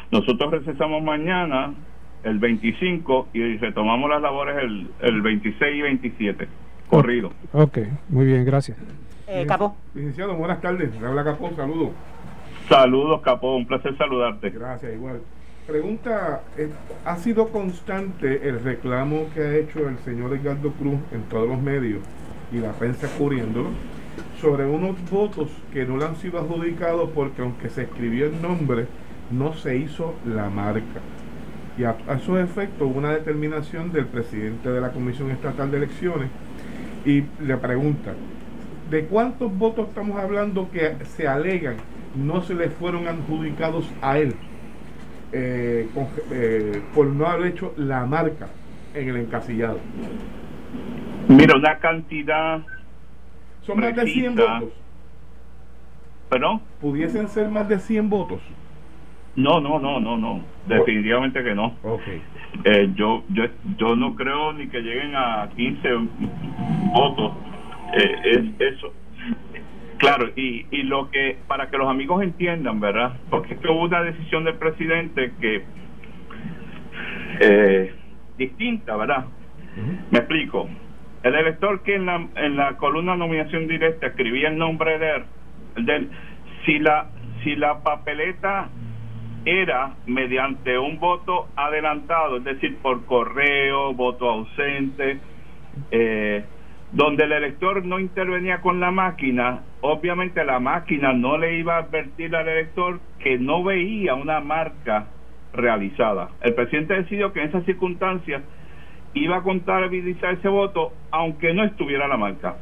Nosotros 0.10 0.52
recesamos 0.52 1.04
mañana, 1.04 1.76
el 2.24 2.40
25, 2.40 3.28
y 3.34 3.58
retomamos 3.58 4.10
las 4.10 4.24
labores 4.24 4.58
el, 4.64 4.90
el 5.02 5.22
26 5.22 5.76
y 5.76 5.82
27, 5.84 6.48
corrido. 6.88 7.32
Ok, 7.54 7.78
muy 8.10 8.26
bien, 8.26 8.44
gracias. 8.46 8.80
Eh, 9.28 9.46
Capo. 9.46 9.78
Licenciado, 9.94 10.34
buenas 10.34 10.60
tardes. 10.60 10.90
Habla 11.04 11.24
Capó, 11.24 11.52
saludos. 11.56 11.92
Saludos, 12.68 13.22
Capó, 13.22 13.56
un 13.56 13.68
placer 13.68 13.96
saludarte. 13.96 14.50
Gracias, 14.50 14.92
igual. 14.92 15.22
Pregunta, 15.72 16.42
eh, 16.58 16.68
¿ha 17.06 17.16
sido 17.16 17.48
constante 17.48 18.50
el 18.50 18.62
reclamo 18.62 19.28
que 19.34 19.40
ha 19.40 19.56
hecho 19.56 19.88
el 19.88 19.98
señor 20.00 20.34
Edgardo 20.34 20.74
Cruz 20.74 21.00
en 21.14 21.22
todos 21.30 21.48
los 21.48 21.62
medios 21.62 22.02
y 22.52 22.58
la 22.58 22.74
prensa 22.74 23.08
cubriéndolo 23.18 23.70
sobre 24.42 24.66
unos 24.66 24.98
votos 25.10 25.48
que 25.72 25.86
no 25.86 25.96
le 25.96 26.04
han 26.04 26.18
sido 26.18 26.40
adjudicados 26.40 27.12
porque 27.16 27.42
aunque 27.42 27.70
se 27.70 27.84
escribió 27.84 28.26
el 28.26 28.42
nombre, 28.42 28.88
no 29.32 29.54
se 29.54 29.78
hizo 29.78 30.14
la 30.26 30.50
marca. 30.50 31.00
Y 31.78 31.86
a, 31.86 31.96
a 32.06 32.16
efectos 32.16 32.82
hubo 32.82 33.00
una 33.00 33.12
determinación 33.12 33.94
del 33.94 34.08
presidente 34.08 34.68
de 34.68 34.82
la 34.82 34.92
Comisión 34.92 35.32
Estatal 35.32 35.72
de 35.72 35.78
Elecciones 35.78 36.28
y 37.06 37.24
le 37.42 37.56
pregunta, 37.56 38.12
¿de 38.90 39.06
cuántos 39.06 39.58
votos 39.58 39.88
estamos 39.88 40.20
hablando 40.20 40.70
que 40.70 40.98
se 41.16 41.30
alegan 41.30 41.78
no 42.14 42.42
se 42.42 42.56
le 42.56 42.70
fueron 42.72 43.08
adjudicados 43.08 43.90
a 44.02 44.20
él 44.20 44.36
eh, 45.32 45.90
con, 45.94 46.08
eh, 46.32 46.82
por 46.94 47.08
no 47.08 47.26
haber 47.28 47.48
hecho 47.48 47.74
la 47.78 48.06
marca? 48.06 48.48
en 48.94 49.10
el 49.10 49.18
encasillado? 49.18 49.80
Mira, 51.28 51.56
una 51.56 51.78
cantidad. 51.78 52.62
Son 53.66 53.80
más 53.80 53.96
de 53.96 54.06
100 54.08 54.36
precisa. 54.36 54.60
votos. 54.60 54.74
¿Perdón? 56.30 56.62
¿Pudiesen 56.80 57.28
ser 57.30 57.50
más 57.50 57.68
de 57.68 57.80
100 57.80 58.10
votos? 58.10 58.42
No, 59.36 59.60
no, 59.62 59.80
no, 59.80 60.00
no, 60.00 60.18
no. 60.18 60.42
Definitivamente 60.68 61.44
que 61.44 61.56
no. 61.56 61.76
Ok. 61.84 62.02
Eh, 62.66 62.92
yo, 62.96 63.24
yo, 63.30 63.46
yo 63.78 63.96
no 63.96 64.16
creo 64.16 64.52
ni 64.54 64.68
que 64.68 64.82
lleguen 64.82 65.16
a 65.16 65.50
15 65.56 65.90
votos. 66.94 67.34
Eh, 67.94 68.22
es 68.24 68.74
eso. 68.76 68.94
Claro, 70.02 70.30
y, 70.36 70.66
y 70.72 70.82
lo 70.82 71.12
que, 71.12 71.38
para 71.48 71.70
que 71.70 71.78
los 71.78 71.88
amigos 71.88 72.24
entiendan, 72.24 72.80
¿verdad? 72.80 73.14
Porque 73.30 73.54
es 73.54 73.60
que 73.60 73.68
hubo 73.68 73.84
una 73.84 74.02
decisión 74.02 74.44
del 74.44 74.56
presidente 74.56 75.32
que, 75.40 75.64
eh, 77.40 77.94
distinta, 78.36 78.96
¿verdad? 78.96 79.26
Me 80.10 80.18
explico. 80.18 80.68
El 81.22 81.36
elector 81.36 81.84
que 81.84 81.96
en 81.96 82.08
la, 82.08 82.28
en 82.36 82.58
la 82.58 82.78
columna 82.78 83.16
nominación 83.16 83.68
directa 83.68 84.08
escribía 84.08 84.50
el 84.50 84.58
nombre 84.58 84.98
de 84.98 85.18
él, 85.18 85.24
de 85.86 85.96
él, 85.96 86.10
si 86.66 86.80
la, 86.80 87.12
si 87.44 87.56
la 87.56 87.84
papeleta 87.84 88.70
era 89.46 89.94
mediante 90.08 90.80
un 90.80 91.00
voto 91.00 91.48
adelantado, 91.56 92.38
es 92.38 92.44
decir, 92.44 92.76
por 92.82 93.06
correo, 93.06 93.94
voto 93.94 94.28
ausente, 94.28 95.20
eh, 95.92 96.44
donde 96.92 97.24
el 97.24 97.32
elector 97.32 97.86
no 97.86 98.00
intervenía 98.00 98.60
con 98.62 98.80
la 98.80 98.92
máquina, 98.92 99.62
obviamente 99.82 100.44
la 100.44 100.60
máquina 100.60 101.14
no 101.14 101.38
le 101.38 101.58
iba 101.58 101.76
a 101.76 101.80
advertir 101.84 102.36
al 102.36 102.48
elector 102.48 103.00
que 103.20 103.38
no 103.38 103.64
veía 103.64 104.14
una 104.16 104.42
marca 104.42 105.08
realizada. 105.54 106.30
El 106.42 106.54
presidente 106.54 106.96
decidió 106.96 107.32
que 107.32 107.42
en 107.42 107.50
esas 107.50 107.66
circunstancias 107.66 108.42
iba 109.14 109.38
a 109.38 109.44
contabilizar 109.44 110.34
ese 110.34 110.50
voto 110.50 110.94
aunque 111.12 111.54
no 111.54 111.64
estuviera 111.64 112.08
la 112.08 112.18
marca. 112.18 112.56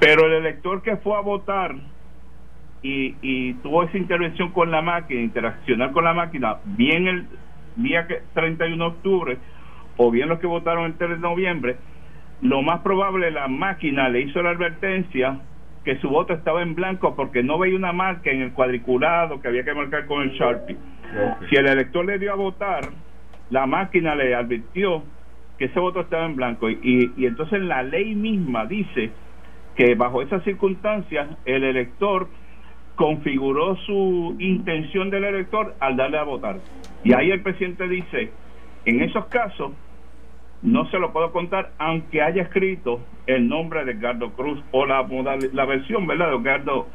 Pero 0.00 0.26
el 0.26 0.32
elector 0.34 0.82
que 0.82 0.96
fue 0.96 1.16
a 1.16 1.20
votar 1.20 1.74
y, 2.82 3.14
y 3.22 3.54
tuvo 3.54 3.84
esa 3.84 3.96
intervención 3.96 4.50
con 4.52 4.70
la 4.70 4.82
máquina, 4.82 5.20
interaccionar 5.20 5.92
con 5.92 6.04
la 6.04 6.14
máquina, 6.14 6.56
bien 6.64 7.06
el 7.06 7.26
día 7.76 8.06
que 8.06 8.22
31 8.34 8.76
de 8.76 8.90
octubre 8.90 9.38
o 9.96 10.10
bien 10.10 10.28
los 10.28 10.38
que 10.40 10.46
votaron 10.46 10.84
el 10.84 10.94
3 10.94 11.10
de 11.10 11.18
noviembre, 11.18 11.76
lo 12.42 12.62
más 12.62 12.80
probable 12.80 13.30
la 13.30 13.48
máquina 13.48 14.08
le 14.08 14.22
hizo 14.22 14.42
la 14.42 14.50
advertencia 14.50 15.40
que 15.84 15.98
su 15.98 16.08
voto 16.08 16.34
estaba 16.34 16.62
en 16.62 16.74
blanco 16.74 17.14
porque 17.14 17.42
no 17.42 17.58
veía 17.58 17.76
una 17.76 17.92
marca 17.92 18.30
en 18.30 18.42
el 18.42 18.52
cuadriculado 18.52 19.40
que 19.40 19.48
había 19.48 19.64
que 19.64 19.72
marcar 19.72 20.06
con 20.06 20.22
el 20.22 20.30
Sharpie. 20.32 20.76
Si 21.48 21.56
el 21.56 21.66
elector 21.66 22.04
le 22.04 22.18
dio 22.18 22.32
a 22.32 22.36
votar, 22.36 22.88
la 23.50 23.66
máquina 23.66 24.14
le 24.14 24.34
advirtió 24.34 25.04
que 25.58 25.66
ese 25.66 25.78
voto 25.78 26.00
estaba 26.00 26.26
en 26.26 26.36
blanco 26.36 26.68
y, 26.68 26.78
y, 26.82 27.12
y 27.22 27.26
entonces 27.26 27.62
la 27.62 27.82
ley 27.82 28.14
misma 28.14 28.66
dice 28.66 29.12
que 29.76 29.94
bajo 29.94 30.22
esas 30.22 30.42
circunstancias 30.42 31.28
el 31.44 31.62
elector 31.62 32.28
configuró 32.96 33.76
su 33.76 34.36
intención 34.38 35.10
del 35.10 35.24
elector 35.24 35.76
al 35.80 35.96
darle 35.96 36.18
a 36.18 36.24
votar. 36.24 36.56
Y 37.04 37.12
ahí 37.12 37.30
el 37.30 37.42
presidente 37.42 37.86
dice, 37.86 38.32
en 38.86 39.02
esos 39.02 39.26
casos 39.26 39.72
no 40.62 40.88
se 40.90 40.98
lo 40.98 41.12
puedo 41.12 41.32
contar 41.32 41.72
aunque 41.78 42.22
haya 42.22 42.42
escrito 42.42 43.00
el 43.26 43.48
nombre 43.48 43.84
de 43.84 43.92
Edgardo 43.92 44.30
Cruz 44.32 44.60
o 44.72 44.86
la, 44.86 45.02
modal- 45.02 45.50
la 45.52 45.64
versión, 45.64 46.06
¿verdad? 46.06 46.30
De 46.30 46.36
Edgardo 46.36 46.86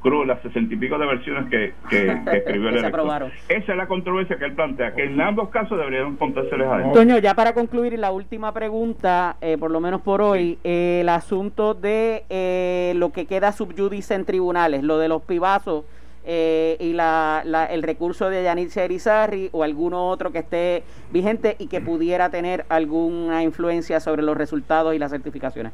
Cruz, 0.00 0.26
las 0.26 0.40
sesenta 0.40 0.72
y 0.72 0.78
pico 0.78 0.96
de 0.98 1.06
versiones 1.06 1.50
que, 1.50 1.74
que, 1.90 2.18
que 2.24 2.36
escribió 2.38 2.70
el 2.70 2.78
elector. 2.78 3.30
Esa 3.50 3.72
es 3.72 3.76
la 3.76 3.86
controversia 3.86 4.38
que 4.38 4.46
él 4.46 4.54
plantea, 4.54 4.94
que 4.94 5.04
en 5.04 5.20
ambos 5.20 5.50
casos 5.50 5.76
deberían 5.76 6.16
contárseles 6.16 6.66
a 6.66 6.82
él. 6.86 6.92
Toño, 6.92 7.18
ya 7.18 7.34
para 7.34 7.52
concluir 7.52 7.98
la 7.98 8.10
última 8.10 8.52
pregunta, 8.54 9.36
eh, 9.42 9.58
por 9.58 9.70
lo 9.70 9.78
menos 9.80 10.00
por 10.00 10.22
hoy, 10.22 10.58
eh, 10.64 11.00
el 11.02 11.08
asunto 11.10 11.74
de 11.74 12.24
eh, 12.30 12.94
lo 12.96 13.12
que 13.12 13.26
queda 13.26 13.52
subyudice 13.52 14.14
en 14.14 14.24
tribunales, 14.24 14.82
lo 14.82 14.96
de 14.98 15.08
los 15.08 15.20
pibazos 15.22 15.84
eh, 16.24 16.76
y 16.80 16.92
la, 16.92 17.42
la- 17.44 17.66
el 17.66 17.82
recurso 17.82 18.28
de 18.30 18.42
Yanitza 18.44 18.84
Erizarri 18.84 19.48
o 19.52 19.62
alguno 19.64 20.08
otro 20.08 20.32
que 20.32 20.38
esté 20.38 20.82
vigente 21.12 21.56
y 21.58 21.68
que 21.68 21.80
pudiera 21.80 22.30
tener 22.30 22.64
alguna 22.68 23.42
influencia 23.42 24.00
sobre 24.00 24.22
los 24.22 24.36
resultados 24.36 24.94
y 24.94 24.98
las 24.98 25.10
certificaciones. 25.10 25.72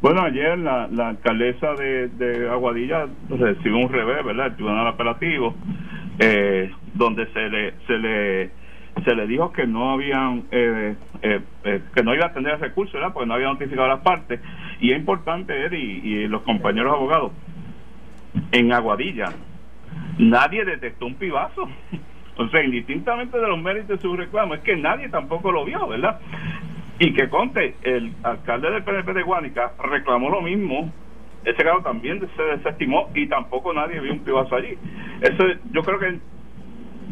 Bueno, 0.00 0.22
ayer 0.22 0.58
la, 0.58 0.88
la 0.90 1.08
alcaldesa 1.08 1.74
de, 1.74 2.48
Aguadilla 2.50 3.06
recibió 3.28 3.76
un 3.78 3.92
revés, 3.92 4.24
¿verdad? 4.24 4.46
El 4.46 4.54
tribunal 4.54 4.86
apelativo, 4.86 5.54
eh, 6.18 6.70
donde 6.94 7.26
se 7.32 7.48
le, 7.48 7.74
se 7.86 7.98
le 7.98 8.50
se 9.04 9.14
le 9.14 9.26
dijo 9.26 9.52
que 9.52 9.66
no 9.66 9.92
habían 9.92 10.44
eh, 10.50 10.94
eh, 11.22 11.40
eh, 11.64 11.80
que 11.94 12.02
no 12.02 12.14
iba 12.14 12.26
a 12.26 12.32
tener 12.32 12.58
recursos, 12.60 12.94
¿verdad? 12.94 13.12
Porque 13.12 13.26
no 13.26 13.34
había 13.34 13.46
notificado 13.48 13.84
a 13.84 13.94
las 13.94 14.00
partes. 14.00 14.40
Y 14.80 14.90
es 14.92 14.98
importante, 14.98 15.54
Eri, 15.64 16.00
y 16.02 16.26
los 16.28 16.42
compañeros 16.42 16.92
abogados, 16.94 17.32
en 18.52 18.72
Aguadilla 18.72 19.32
nadie 20.20 20.64
detectó 20.64 21.06
un 21.06 21.14
pibazo. 21.14 21.68
O 22.36 22.48
sea, 22.48 22.64
indistintamente 22.64 23.38
de 23.38 23.46
los 23.46 23.60
méritos 23.60 23.88
de 23.88 23.98
su 23.98 24.16
reclamo, 24.16 24.54
es 24.54 24.60
que 24.60 24.74
nadie 24.74 25.10
tampoco 25.10 25.52
lo 25.52 25.66
vio, 25.66 25.86
¿verdad? 25.86 26.20
Y 26.98 27.12
que 27.12 27.28
conte, 27.28 27.74
el 27.82 28.14
alcalde 28.22 28.70
del 28.70 28.82
PNP 28.82 29.12
de 29.12 29.22
Guánica 29.22 29.72
reclamó 29.78 30.30
lo 30.30 30.40
mismo. 30.40 30.90
Ese 31.44 31.62
caso 31.62 31.82
también 31.82 32.26
se 32.34 32.42
desestimó 32.42 33.10
y 33.14 33.26
tampoco 33.26 33.74
nadie 33.74 34.00
vio 34.00 34.14
un 34.14 34.20
pibazo 34.20 34.56
allí. 34.56 34.78
Eso 35.20 35.44
yo 35.70 35.82
creo 35.82 35.98
que 35.98 36.18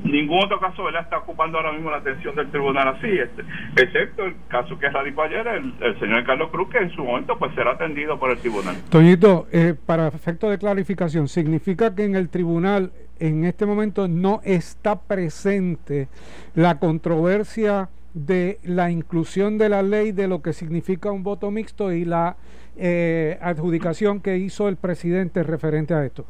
ningún 0.05 0.45
otro 0.45 0.59
caso 0.61 0.85
¿verdad? 0.85 1.03
está 1.03 1.19
ocupando 1.19 1.59
ahora 1.59 1.73
mismo 1.73 1.91
la 1.91 1.99
atención 1.99 2.35
del 2.35 2.51
tribunal 2.51 2.89
así, 2.89 3.09
este, 3.09 3.43
excepto 3.77 4.25
el 4.25 4.35
caso 4.49 4.79
que 4.79 4.89
radicó 4.89 5.23
ayer 5.23 5.47
el, 5.47 5.75
el 5.81 5.99
señor 5.99 6.25
Carlos 6.25 6.51
Cruz, 6.51 6.69
que 6.71 6.79
en 6.79 6.91
su 6.91 7.05
momento 7.05 7.39
pues 7.39 7.55
será 7.55 7.73
atendido 7.73 8.19
por 8.19 8.31
el 8.31 8.39
tribunal. 8.39 8.77
Toñito, 8.91 9.47
eh, 9.53 9.75
para 9.87 10.09
efecto 10.09 10.51
de 10.51 10.59
clarificación, 10.59 11.29
¿significa 11.29 11.95
que 11.95 12.05
en 12.05 12.17
el 12.17 12.29
tribunal 12.29 12.93
en 13.21 13.45
este 13.45 13.67
momento 13.67 14.09
no 14.09 14.41
está 14.45 15.01
presente 15.01 16.09
la 16.55 16.79
controversia 16.79 17.89
de 18.15 18.59
la 18.65 18.91
inclusión 18.91 19.59
de 19.59 19.69
la 19.69 19.83
ley 19.83 20.13
de 20.13 20.29
lo 20.29 20.43
que 20.43 20.53
significa 20.53 21.11
un 21.13 21.23
voto 21.23 21.51
mixto 21.51 21.93
y 21.93 22.05
la 22.05 22.37
eh, 22.77 23.39
adjudicación 23.41 24.21
que 24.21 24.39
hizo 24.39 24.69
el 24.69 24.77
presidente 24.77 25.43
referente 25.43 25.95
a 25.95 26.05
esto? 26.05 26.25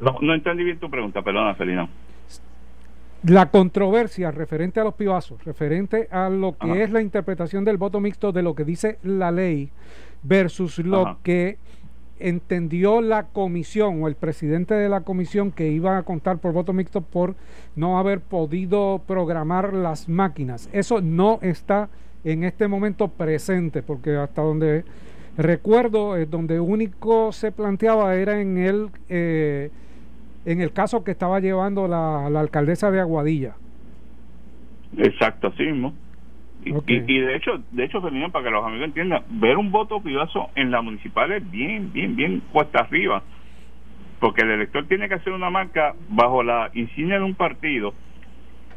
No, 0.00 0.16
no 0.22 0.34
entendí 0.34 0.64
bien 0.64 0.78
tu 0.78 0.88
pregunta, 0.88 1.22
perdona, 1.22 1.54
Felina. 1.54 1.88
La 3.24 3.50
controversia 3.50 4.30
referente 4.30 4.80
a 4.80 4.84
los 4.84 4.94
pibazos, 4.94 5.44
referente 5.44 6.08
a 6.10 6.30
lo 6.30 6.56
que 6.56 6.70
Ajá. 6.70 6.82
es 6.82 6.90
la 6.90 7.02
interpretación 7.02 7.64
del 7.66 7.76
voto 7.76 8.00
mixto 8.00 8.32
de 8.32 8.42
lo 8.42 8.54
que 8.54 8.64
dice 8.64 8.98
la 9.02 9.30
ley 9.30 9.70
versus 10.22 10.78
lo 10.78 11.06
Ajá. 11.06 11.18
que 11.22 11.58
entendió 12.18 13.00
la 13.02 13.24
comisión 13.24 14.02
o 14.02 14.08
el 14.08 14.14
presidente 14.14 14.74
de 14.74 14.88
la 14.88 15.02
comisión 15.02 15.52
que 15.52 15.68
iba 15.70 15.98
a 15.98 16.02
contar 16.02 16.38
por 16.38 16.52
voto 16.52 16.72
mixto 16.72 17.02
por 17.02 17.34
no 17.76 17.98
haber 17.98 18.20
podido 18.20 19.02
programar 19.06 19.74
las 19.74 20.08
máquinas. 20.08 20.70
Eso 20.72 21.02
no 21.02 21.38
está 21.42 21.90
en 22.24 22.44
este 22.44 22.68
momento 22.68 23.08
presente 23.08 23.82
porque 23.82 24.16
hasta 24.16 24.40
donde 24.42 24.84
recuerdo, 25.36 26.16
eh, 26.16 26.26
donde 26.26 26.58
único 26.58 27.32
se 27.32 27.52
planteaba 27.52 28.14
era 28.14 28.40
en 28.40 28.56
el... 28.56 28.88
eh, 29.10 29.70
en 30.44 30.60
el 30.60 30.72
caso 30.72 31.04
que 31.04 31.10
estaba 31.10 31.40
llevando 31.40 31.86
la, 31.88 32.28
la 32.30 32.40
alcaldesa 32.40 32.90
de 32.90 33.00
Aguadilla. 33.00 33.54
Exacto, 34.96 35.48
así 35.48 35.64
mismo. 35.64 35.94
Y, 36.64 36.72
Ok. 36.72 36.84
y- 36.88 37.04
y 37.06 37.20
de 37.20 37.36
hecho, 37.36 37.52
de 37.70 37.84
hecho, 37.84 38.02
Felina, 38.02 38.28
para 38.28 38.44
que 38.44 38.50
los 38.50 38.64
amigos 38.64 38.86
entiendan, 38.86 39.22
ver 39.30 39.56
un 39.56 39.70
voto 39.70 40.00
pibazo 40.02 40.50
en 40.54 40.70
la 40.70 40.82
municipal 40.82 41.30
es 41.32 41.48
bien, 41.50 41.92
bien, 41.92 42.16
bien 42.16 42.42
cuesta 42.52 42.80
arriba. 42.80 43.22
Porque 44.18 44.42
el 44.42 44.50
elector 44.50 44.86
tiene 44.86 45.08
que 45.08 45.14
hacer 45.14 45.32
una 45.32 45.48
marca 45.48 45.94
bajo 46.10 46.42
la 46.42 46.70
insignia 46.74 47.16
de 47.18 47.24
un 47.24 47.34
partido 47.34 47.94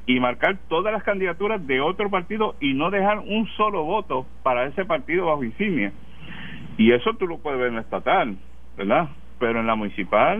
y 0.05 0.19
marcar 0.19 0.57
todas 0.69 0.93
las 0.93 1.03
candidaturas 1.03 1.65
de 1.67 1.81
otro 1.81 2.09
partido 2.09 2.55
y 2.61 2.73
no 2.73 2.89
dejar 2.91 3.19
un 3.19 3.47
solo 3.57 3.83
voto 3.83 4.25
para 4.43 4.65
ese 4.65 4.85
partido 4.85 5.25
bajo 5.25 5.43
insignia. 5.43 5.91
Y 6.77 6.91
eso 6.93 7.13
tú 7.15 7.27
lo 7.27 7.39
puedes 7.39 7.59
ver 7.59 7.69
en 7.69 7.75
la 7.75 7.81
estatal, 7.81 8.37
¿verdad? 8.77 9.09
Pero 9.43 9.59
en 9.59 9.67
la 9.67 9.75
municipal, 9.75 10.39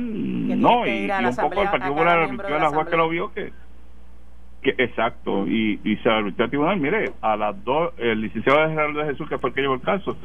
no. 0.62 0.88
Y, 0.88 1.08
y 1.08 1.12
un 1.12 1.36
poco 1.36 1.62
el 1.62 1.68
a 1.68 1.72
Partido 1.72 1.80
cada 1.80 1.90
Popular 1.90 2.18
miembro 2.20 2.48
advirtió 2.48 2.48
de 2.48 2.56
a 2.56 2.58
la 2.60 2.70
la 2.70 2.70
juez 2.70 2.88
que 2.88 2.98
lo 2.98 3.10
vio 3.10 3.34
que 3.34 3.52
que 4.62 4.70
exacto 4.82 5.46
y, 5.46 5.82
y 5.84 5.98
se 5.98 6.10
advirtió 6.10 6.46
al 6.46 6.50
tribunal. 6.50 6.80
Mire 6.80 7.12
a 7.22 7.36
las 7.36 7.62
dos 7.66 7.94
el 7.98 8.22
licenciado 8.22 8.70
Gerardo 8.70 9.00
de 9.00 9.06
Jesús 9.08 9.28
que 9.28 9.38
fue 9.40 9.50
el 9.50 9.56
que 9.56 9.62
llevó 9.62 9.74
el 9.74 9.82
caso 9.82 10.16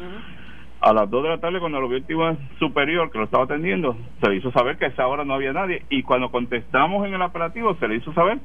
a 0.80 0.92
las 0.92 1.10
dos 1.10 1.24
de 1.24 1.28
la 1.28 1.38
tarde 1.38 1.58
cuando 1.58 1.80
lo 1.80 1.88
vio 1.88 1.98
el 1.98 2.04
tribunal 2.04 2.38
superior 2.60 3.10
que 3.10 3.18
lo 3.18 3.24
estaba 3.24 3.42
atendiendo 3.42 3.96
se 4.22 4.30
le 4.30 4.36
hizo 4.36 4.52
saber 4.52 4.78
que 4.78 4.84
a 4.84 4.88
esa 4.88 5.08
hora 5.08 5.24
no 5.24 5.34
había 5.34 5.52
nadie 5.52 5.82
y 5.90 6.04
cuando 6.04 6.30
contestamos 6.30 7.04
en 7.04 7.14
el 7.14 7.22
apelativo 7.22 7.74
se 7.80 7.88
le 7.88 7.96
hizo 7.96 8.12
saber 8.12 8.38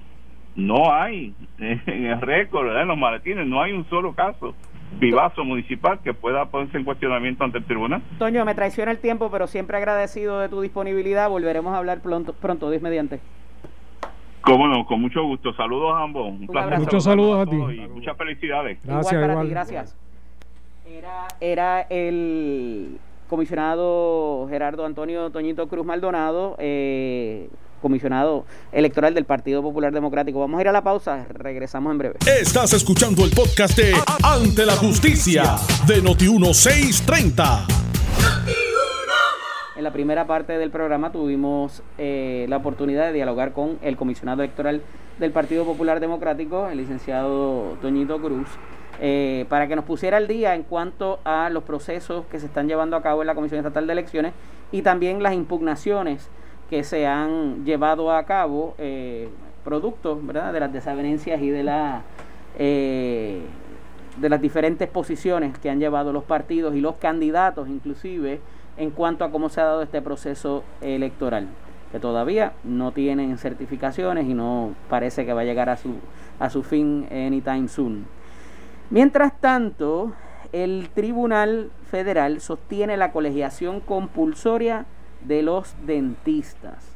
no 0.56 0.92
hay 0.92 1.36
en 1.60 2.06
el 2.06 2.20
récord 2.22 2.76
en 2.76 2.88
los 2.88 2.98
maletines 2.98 3.46
no 3.46 3.62
hay 3.62 3.74
un 3.74 3.88
solo 3.88 4.14
caso 4.14 4.56
vivazo 5.00 5.44
municipal 5.44 6.00
que 6.04 6.14
pueda 6.14 6.46
ponerse 6.46 6.78
en 6.78 6.84
cuestionamiento 6.84 7.44
ante 7.44 7.58
el 7.58 7.66
tribunal 7.66 8.02
Toño, 8.20 8.46
me 8.46 8.56
traiciona 8.56 8.92
el 8.92 9.00
tiempo, 9.00 9.30
pero 9.32 9.48
siempre 9.48 9.78
agradecido 9.78 10.40
de 10.40 10.50
tu 10.50 10.62
disponibilidad. 10.62 11.30
Volveremos 11.30 11.74
a 11.74 11.78
hablar 11.78 12.00
pronto, 12.02 12.34
pronto 12.34 12.70
Dios 12.70 12.82
mediante. 12.82 13.20
Cómo 14.42 14.68
no, 14.68 14.86
con 14.86 15.02
mucho 15.02 15.24
gusto. 15.24 15.54
Saludos 15.54 15.94
a 15.96 16.04
ambos. 16.04 16.28
Un, 16.28 16.48
placer. 16.48 16.80
Muchos 16.80 17.04
saludos 17.04 17.48
a 17.48 17.50
ti. 17.50 17.56
Y 17.56 17.88
muchas 17.88 18.18
felicidades. 18.18 18.80
Gracias, 18.84 19.14
igual 19.14 19.22
para 19.22 19.34
igual. 19.34 19.48
ti, 19.48 19.52
gracias. 19.52 19.98
Era, 20.86 21.28
era 21.40 21.82
el 21.90 22.98
comisionado 23.30 24.48
Gerardo 24.50 24.86
Antonio 24.86 25.30
Toñito 25.32 25.68
Cruz 25.68 25.86
Maldonado, 25.86 26.56
eh, 26.60 27.50
comisionado 27.84 28.46
electoral 28.72 29.14
del 29.14 29.26
Partido 29.26 29.62
Popular 29.62 29.94
Democrático. 29.94 30.40
Vamos 30.40 30.58
a 30.58 30.62
ir 30.62 30.70
a 30.70 30.72
la 30.72 30.82
pausa, 30.82 31.28
regresamos 31.30 31.92
en 31.92 31.98
breve. 32.00 32.16
Estás 32.26 32.74
escuchando 32.74 33.24
el 33.26 33.32
podcast 33.32 33.78
de 33.78 33.94
Ante 34.24 34.66
la 34.66 34.76
Justicia 34.78 35.58
de 35.86 36.02
Noti1630. 36.02 37.68
En 39.76 39.84
la 39.84 39.92
primera 39.92 40.26
parte 40.26 40.58
del 40.58 40.72
programa 40.72 41.12
tuvimos 41.12 41.84
eh, 41.98 42.46
la 42.48 42.58
oportunidad 42.58 43.08
de 43.08 43.14
dialogar 43.14 43.52
con 43.52 43.78
el 43.82 43.98
comisionado 43.98 44.42
electoral 44.42 44.82
del 45.20 45.32
Partido 45.32 45.66
Popular 45.66 46.00
Democrático, 46.00 46.70
el 46.70 46.78
licenciado 46.78 47.78
Toñito 47.82 48.22
Cruz, 48.22 48.48
eh, 49.02 49.46
para 49.50 49.68
que 49.68 49.76
nos 49.76 49.84
pusiera 49.84 50.18
al 50.18 50.28
día 50.28 50.56
en 50.56 50.64
cuanto 50.64 51.20
a 51.26 51.50
los 51.50 51.64
procesos 51.64 52.26
que 52.28 52.40
se 52.40 52.46
están 52.46 52.68
llevando 52.70 52.96
a 52.96 53.02
cabo 53.02 53.22
en 53.22 53.28
la 53.28 53.36
Comisión 53.36 53.60
Estatal 53.60 53.88
de 53.88 53.94
Elecciones 53.94 54.34
y 54.72 54.84
también 54.84 55.22
las 55.22 55.34
impugnaciones 55.34 56.30
que 56.70 56.84
se 56.84 57.06
han 57.06 57.66
llevado 57.66 58.12
a 58.12 58.24
cabo, 58.24 58.76
eh, 58.78 59.30
producto 59.64 60.20
¿verdad? 60.22 60.54
de 60.54 60.60
las 60.60 60.74
desavenencias 60.74 61.42
y 61.42 61.50
de 61.50 61.64
la... 61.64 62.02
eh, 62.58 63.42
de 64.18 64.30
las 64.30 64.40
diferentes 64.40 64.88
posiciones 64.88 65.58
que 65.58 65.72
han 65.72 65.80
llevado 65.80 66.14
los 66.14 66.24
partidos 66.24 66.76
y 66.76 66.82
los 66.82 66.98
candidatos 66.98 67.68
inclusive 67.68 68.42
en 68.78 68.92
cuanto 68.92 69.26
a 69.26 69.32
cómo 69.32 69.50
se 69.50 69.60
ha 69.60 69.66
dado 69.66 69.82
este 69.82 70.04
proceso 70.04 70.64
electoral, 70.82 71.48
que 71.92 72.00
todavía 72.00 72.54
no 72.64 72.92
tienen 72.92 73.38
certificaciones 73.40 74.28
y 74.28 74.36
no 74.36 74.76
parece 74.88 75.26
que 75.26 75.34
va 75.34 75.42
a 75.42 75.46
llegar 75.46 75.70
a 75.70 75.78
su, 75.78 75.96
a 76.40 76.52
su 76.52 76.62
fin 76.62 77.08
anytime 77.12 77.68
soon. 77.68 78.06
Mientras 78.92 79.40
tanto, 79.40 80.14
el 80.52 80.90
Tribunal 80.94 81.72
Federal 81.90 82.40
sostiene 82.40 82.98
la 82.98 83.12
colegiación 83.12 83.80
compulsoria 83.80 84.86
de 85.26 85.42
los 85.42 85.76
dentistas. 85.86 86.90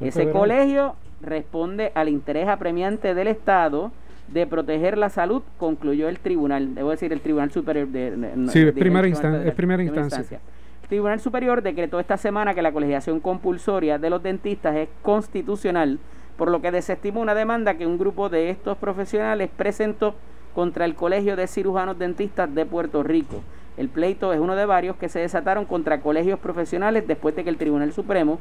Ese 0.00 0.30
colegio 0.30 0.96
responde 1.20 1.92
al 1.94 2.08
interés 2.08 2.48
apremiante 2.48 3.14
del 3.14 3.28
Estado 3.28 3.92
de 4.28 4.46
proteger 4.46 4.98
la 4.98 5.08
salud, 5.10 5.42
concluyó 5.58 6.08
el 6.08 6.18
tribunal, 6.18 6.74
debo 6.74 6.90
decir 6.90 7.12
el 7.12 7.20
Tribunal 7.20 7.50
Superior 7.52 7.88
de, 7.88 8.16
de- 8.16 8.48
Sí, 8.50 8.60
de- 8.60 8.68
es 8.70 8.74
primera 8.74 9.06
instan- 9.06 9.46
es 9.46 9.54
primera 9.54 9.82
Federal, 9.82 10.04
instancia. 10.04 10.40
El 10.82 10.88
Tribunal 10.88 11.20
Superior 11.20 11.62
decretó 11.62 12.00
esta 12.00 12.16
semana 12.16 12.54
que 12.54 12.62
la 12.62 12.72
colegiación 12.72 13.20
compulsoria 13.20 13.98
de 13.98 14.10
los 14.10 14.22
dentistas 14.22 14.74
es 14.76 14.88
constitucional, 15.02 15.98
por 16.36 16.50
lo 16.50 16.60
que 16.60 16.70
desestimó 16.72 17.20
una 17.20 17.34
demanda 17.34 17.74
que 17.74 17.86
un 17.86 17.98
grupo 17.98 18.28
de 18.28 18.50
estos 18.50 18.76
profesionales 18.78 19.50
presentó 19.56 20.14
contra 20.54 20.84
el 20.84 20.94
Colegio 20.94 21.36
de 21.36 21.46
Cirujanos 21.46 21.98
Dentistas 21.98 22.52
de 22.54 22.66
Puerto 22.66 23.02
Rico. 23.02 23.42
El 23.76 23.88
pleito 23.88 24.32
es 24.32 24.40
uno 24.40 24.54
de 24.54 24.66
varios 24.66 24.96
que 24.96 25.08
se 25.08 25.20
desataron 25.20 25.64
contra 25.64 26.00
colegios 26.00 26.38
profesionales 26.38 27.06
después 27.06 27.34
de 27.34 27.44
que 27.44 27.50
el 27.50 27.56
Tribunal 27.56 27.92
Supremo 27.92 28.38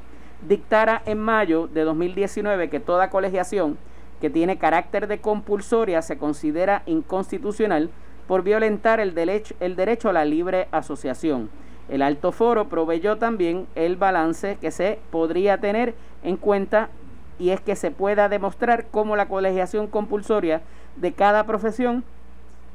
dictara 0.47 1.01
en 1.05 1.19
mayo 1.19 1.67
de 1.67 1.83
2019 1.83 2.69
que 2.69 2.79
toda 2.79 3.09
colegiación 3.09 3.77
que 4.19 4.29
tiene 4.29 4.57
carácter 4.57 5.07
de 5.07 5.19
compulsoria 5.19 6.01
se 6.01 6.17
considera 6.17 6.83
inconstitucional 6.85 7.89
por 8.27 8.43
violentar 8.43 8.99
el 8.99 9.15
derecho, 9.15 10.09
a 10.09 10.13
la 10.13 10.25
libre 10.25 10.67
asociación. 10.71 11.49
El 11.89 12.01
alto 12.01 12.31
foro 12.31 12.69
proveyó 12.69 13.17
también 13.17 13.67
el 13.75 13.97
balance 13.97 14.57
que 14.61 14.71
se 14.71 14.99
podría 15.09 15.57
tener 15.57 15.95
en 16.23 16.37
cuenta 16.37 16.89
y 17.39 17.49
es 17.49 17.59
que 17.59 17.75
se 17.75 17.91
pueda 17.91 18.29
demostrar 18.29 18.85
cómo 18.91 19.15
la 19.15 19.27
colegiación 19.27 19.87
compulsoria 19.87 20.61
de 20.95 21.11
cada 21.11 21.45
profesión 21.45 22.03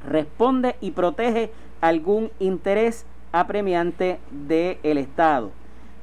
responde 0.06 0.76
y 0.80 0.92
protege 0.92 1.50
algún 1.80 2.30
interés 2.38 3.04
apremiante 3.32 4.18
del 4.30 4.98
Estado. 4.98 5.50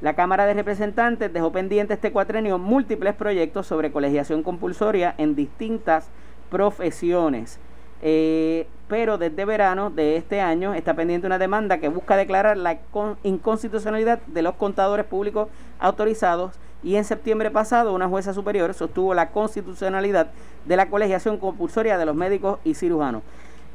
La 0.01 0.15
Cámara 0.15 0.45
de 0.45 0.53
Representantes 0.53 1.31
dejó 1.31 1.51
pendiente 1.51 1.93
este 1.93 2.11
cuatrenio 2.11 2.57
múltiples 2.57 3.15
proyectos 3.15 3.67
sobre 3.67 3.91
colegiación 3.91 4.43
compulsoria 4.43 5.15
en 5.17 5.35
distintas 5.35 6.07
profesiones. 6.49 7.59
Eh, 8.05 8.67
pero 8.89 9.17
desde 9.17 9.45
verano 9.45 9.89
de 9.89 10.17
este 10.17 10.41
año 10.41 10.73
está 10.73 10.93
pendiente 10.93 11.25
una 11.25 11.39
demanda 11.39 11.77
que 11.77 11.87
busca 11.87 12.17
declarar 12.17 12.57
la 12.57 12.79
con- 12.91 13.15
inconstitucionalidad 13.23 14.19
de 14.27 14.41
los 14.41 14.55
contadores 14.55 15.05
públicos 15.05 15.47
autorizados 15.79 16.51
y 16.83 16.97
en 16.97 17.05
septiembre 17.05 17.49
pasado 17.49 17.93
una 17.93 18.09
jueza 18.09 18.33
superior 18.33 18.73
sostuvo 18.73 19.13
la 19.13 19.29
constitucionalidad 19.29 20.27
de 20.65 20.75
la 20.75 20.89
colegiación 20.89 21.37
compulsoria 21.37 21.97
de 21.97 22.05
los 22.05 22.15
médicos 22.15 22.59
y 22.65 22.73
cirujanos. 22.73 23.23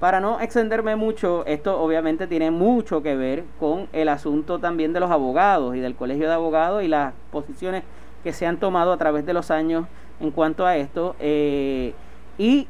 Para 0.00 0.20
no 0.20 0.40
extenderme 0.40 0.94
mucho, 0.94 1.44
esto 1.46 1.80
obviamente 1.80 2.28
tiene 2.28 2.52
mucho 2.52 3.02
que 3.02 3.16
ver 3.16 3.44
con 3.58 3.88
el 3.92 4.08
asunto 4.08 4.60
también 4.60 4.92
de 4.92 5.00
los 5.00 5.10
abogados 5.10 5.74
y 5.74 5.80
del 5.80 5.96
colegio 5.96 6.28
de 6.28 6.34
abogados 6.34 6.84
y 6.84 6.88
las 6.88 7.14
posiciones 7.32 7.82
que 8.22 8.32
se 8.32 8.46
han 8.46 8.58
tomado 8.58 8.92
a 8.92 8.96
través 8.96 9.26
de 9.26 9.32
los 9.32 9.50
años 9.50 9.86
en 10.20 10.30
cuanto 10.30 10.66
a 10.66 10.76
esto. 10.76 11.16
eh, 11.18 11.94
y 12.38 12.68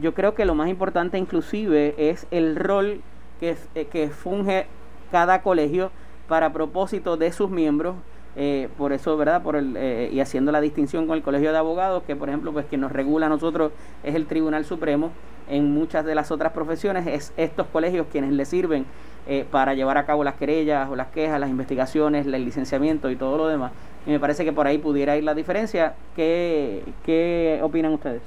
yo 0.00 0.14
creo 0.14 0.34
que 0.34 0.44
lo 0.44 0.54
más 0.54 0.68
importante 0.68 1.18
inclusive 1.18 1.94
es 1.98 2.26
el 2.30 2.56
rol 2.56 3.02
que, 3.40 3.56
eh, 3.74 3.86
que 3.86 4.08
funge 4.08 4.66
cada 5.10 5.42
colegio 5.42 5.90
para 6.28 6.52
propósito 6.52 7.16
de 7.16 7.32
sus 7.32 7.50
miembros. 7.50 7.96
Eh, 8.36 8.68
por 8.78 8.92
eso, 8.92 9.16
¿verdad? 9.16 9.42
Por 9.42 9.56
el, 9.56 9.76
eh, 9.76 10.10
y 10.12 10.20
haciendo 10.20 10.52
la 10.52 10.60
distinción 10.60 11.06
con 11.06 11.16
el 11.16 11.22
Colegio 11.22 11.52
de 11.52 11.58
Abogados, 11.58 12.02
que 12.06 12.16
por 12.16 12.28
ejemplo, 12.28 12.52
pues 12.52 12.66
quien 12.66 12.80
nos 12.80 12.92
regula 12.92 13.26
a 13.26 13.28
nosotros 13.28 13.72
es 14.02 14.14
el 14.14 14.26
Tribunal 14.26 14.64
Supremo. 14.64 15.10
En 15.48 15.72
muchas 15.72 16.04
de 16.04 16.14
las 16.14 16.30
otras 16.30 16.52
profesiones 16.52 17.06
es 17.06 17.32
estos 17.36 17.66
colegios 17.66 18.06
quienes 18.10 18.32
le 18.32 18.44
sirven 18.44 18.86
eh, 19.26 19.44
para 19.50 19.74
llevar 19.74 19.98
a 19.98 20.06
cabo 20.06 20.24
las 20.24 20.34
querellas 20.34 20.88
o 20.88 20.96
las 20.96 21.08
quejas, 21.08 21.38
las 21.38 21.50
investigaciones, 21.50 22.26
el 22.26 22.44
licenciamiento 22.44 23.10
y 23.10 23.16
todo 23.16 23.36
lo 23.36 23.48
demás. 23.48 23.72
Y 24.06 24.10
me 24.10 24.20
parece 24.20 24.44
que 24.44 24.52
por 24.52 24.66
ahí 24.66 24.78
pudiera 24.78 25.16
ir 25.16 25.24
la 25.24 25.34
diferencia. 25.34 25.94
¿Qué, 26.16 26.82
qué 27.04 27.60
opinan 27.62 27.92
ustedes? 27.92 28.22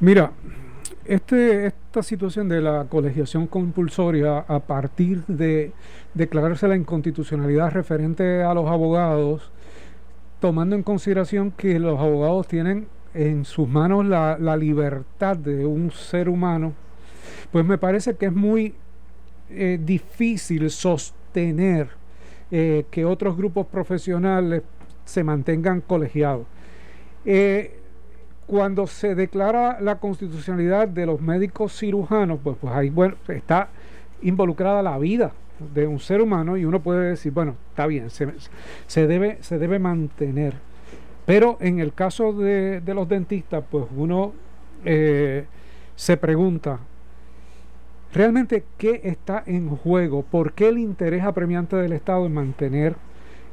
Mira, 0.00 0.32
este, 1.06 1.66
esta 1.66 2.02
situación 2.02 2.48
de 2.48 2.60
la 2.60 2.84
colegiación 2.84 3.46
compulsoria 3.46 4.38
a 4.38 4.60
partir 4.60 5.24
de 5.26 5.72
declararse 6.14 6.68
la 6.68 6.76
inconstitucionalidad 6.76 7.72
referente 7.72 8.42
a 8.42 8.54
los 8.54 8.68
abogados, 8.68 9.50
tomando 10.40 10.76
en 10.76 10.82
consideración 10.82 11.50
que 11.50 11.78
los 11.78 11.98
abogados 11.98 12.48
tienen 12.48 12.86
en 13.14 13.44
sus 13.44 13.68
manos 13.68 14.04
la, 14.06 14.56
libertad 14.56 15.36
de 15.36 15.64
un 15.64 15.90
ser 15.90 16.28
humano, 16.28 16.72
pues 17.52 17.64
me 17.64 17.78
parece 17.78 18.16
que 18.16 18.26
es 18.26 18.32
muy 18.32 18.74
eh, 19.50 19.78
difícil 19.80 20.70
sostener 20.70 21.88
eh, 22.50 22.84
que 22.90 23.04
otros 23.04 23.36
grupos 23.36 23.66
profesionales 23.66 24.62
se 25.04 25.22
mantengan 25.22 25.80
colegiados. 25.80 26.46
Eh, 27.24 27.78
cuando 28.46 28.86
se 28.86 29.14
declara 29.14 29.80
la 29.80 29.96
constitucionalidad 29.96 30.88
de 30.88 31.06
los 31.06 31.20
médicos 31.20 31.78
cirujanos, 31.78 32.38
pues, 32.42 32.56
pues 32.60 32.74
ahí 32.74 32.90
bueno, 32.90 33.16
está 33.28 33.68
involucrada 34.22 34.82
la 34.82 34.98
vida 34.98 35.32
de 35.74 35.86
un 35.86 36.00
ser 36.00 36.20
humano 36.20 36.56
y 36.56 36.64
uno 36.64 36.80
puede 36.80 37.10
decir, 37.10 37.32
bueno, 37.32 37.56
está 37.70 37.86
bien, 37.86 38.10
se, 38.10 38.28
se 38.86 39.06
debe, 39.06 39.38
se 39.40 39.58
debe 39.58 39.78
mantener. 39.78 40.54
Pero 41.26 41.56
en 41.60 41.78
el 41.78 41.94
caso 41.94 42.32
de, 42.32 42.80
de 42.80 42.94
los 42.94 43.08
dentistas, 43.08 43.64
pues 43.70 43.86
uno 43.96 44.32
eh, 44.84 45.46
se 45.96 46.16
pregunta, 46.16 46.80
¿realmente 48.12 48.64
qué 48.76 49.00
está 49.04 49.42
en 49.46 49.70
juego? 49.70 50.22
¿Por 50.22 50.52
qué 50.52 50.68
el 50.68 50.78
interés 50.78 51.24
apremiante 51.24 51.76
del 51.76 51.92
Estado 51.92 52.26
en 52.26 52.34
mantener 52.34 52.96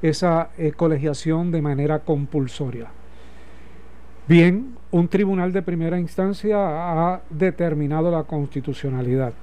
esa 0.01 0.49
eh, 0.58 0.71
colegiación 0.71 1.51
de 1.51 1.62
manera 1.62 1.99
compulsoria? 1.99 2.89
Bien, 4.27 4.75
un 4.91 5.07
tribunal 5.07 5.51
de 5.51 5.62
primera 5.62 5.99
instancia 5.99 6.57
ha 6.57 7.21
determinado 7.29 8.12
la 8.12 8.23
constitucionalidad. 8.23 9.34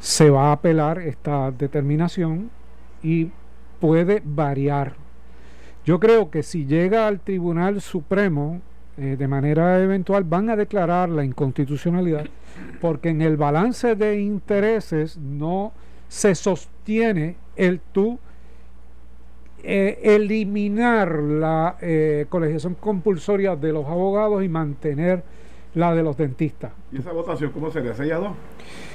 Se 0.00 0.30
va 0.30 0.48
a 0.48 0.52
apelar 0.52 1.00
esta 1.00 1.50
determinación 1.50 2.50
y 3.02 3.30
puede 3.80 4.22
variar. 4.24 4.94
Yo 5.84 5.98
creo 5.98 6.30
que 6.30 6.42
si 6.42 6.66
llega 6.66 7.08
al 7.08 7.20
Tribunal 7.20 7.80
Supremo 7.80 8.60
eh, 8.96 9.16
de 9.18 9.28
manera 9.28 9.80
eventual 9.80 10.24
van 10.24 10.50
a 10.50 10.56
declarar 10.56 11.08
la 11.08 11.24
inconstitucionalidad 11.24 12.26
porque 12.80 13.10
en 13.10 13.22
el 13.22 13.36
balance 13.36 13.94
de 13.94 14.20
intereses 14.20 15.16
no 15.16 15.72
se 16.08 16.34
sostiene 16.34 17.36
el 17.56 17.80
tú 17.92 18.18
eh, 19.62 19.98
eliminar 20.02 21.14
la 21.22 21.76
eh, 21.80 22.26
colegiación 22.28 22.74
compulsoria 22.74 23.56
de 23.56 23.72
los 23.72 23.86
abogados 23.86 24.42
y 24.44 24.48
mantener 24.48 25.22
la 25.74 25.94
de 25.94 26.02
los 26.02 26.16
dentistas. 26.16 26.72
¿Y 26.92 26.98
esa 26.98 27.12
votación 27.12 27.50
cómo 27.52 27.70
sería? 27.70 27.94
¿6 27.94 28.12
a 28.12 28.16
2? 28.16 28.28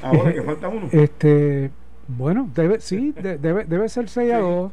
Ahora 0.04 0.34
que 0.34 0.42
falta 0.42 0.68
uno. 0.70 0.88
Este, 0.92 1.72
bueno, 2.08 2.50
debe, 2.54 2.80
sí, 2.80 3.12
de- 3.14 3.38
debe, 3.38 3.66
debe 3.66 3.88
ser 3.90 4.10
6 4.10 4.32
a 4.34 4.38
Sí. 4.38 4.42
2. 4.42 4.72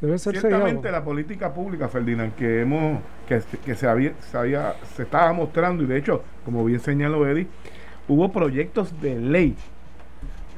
Debe 0.00 0.18
ser 0.18 0.38
Ciertamente 0.38 0.92
la 0.92 1.02
política 1.02 1.52
pública, 1.52 1.88
Ferdinand, 1.88 2.34
que 2.36 2.60
hemos 2.60 3.00
que, 3.26 3.40
que 3.64 3.74
se, 3.74 3.88
había, 3.88 4.12
se, 4.20 4.38
había, 4.38 4.74
se 4.94 5.02
estaba 5.02 5.32
mostrando, 5.32 5.82
y 5.82 5.86
de 5.86 5.96
hecho, 5.98 6.22
como 6.44 6.64
bien 6.64 6.78
señaló 6.78 7.26
Eddie, 7.26 7.48
hubo 8.06 8.30
proyectos 8.30 9.00
de 9.02 9.18
ley 9.18 9.56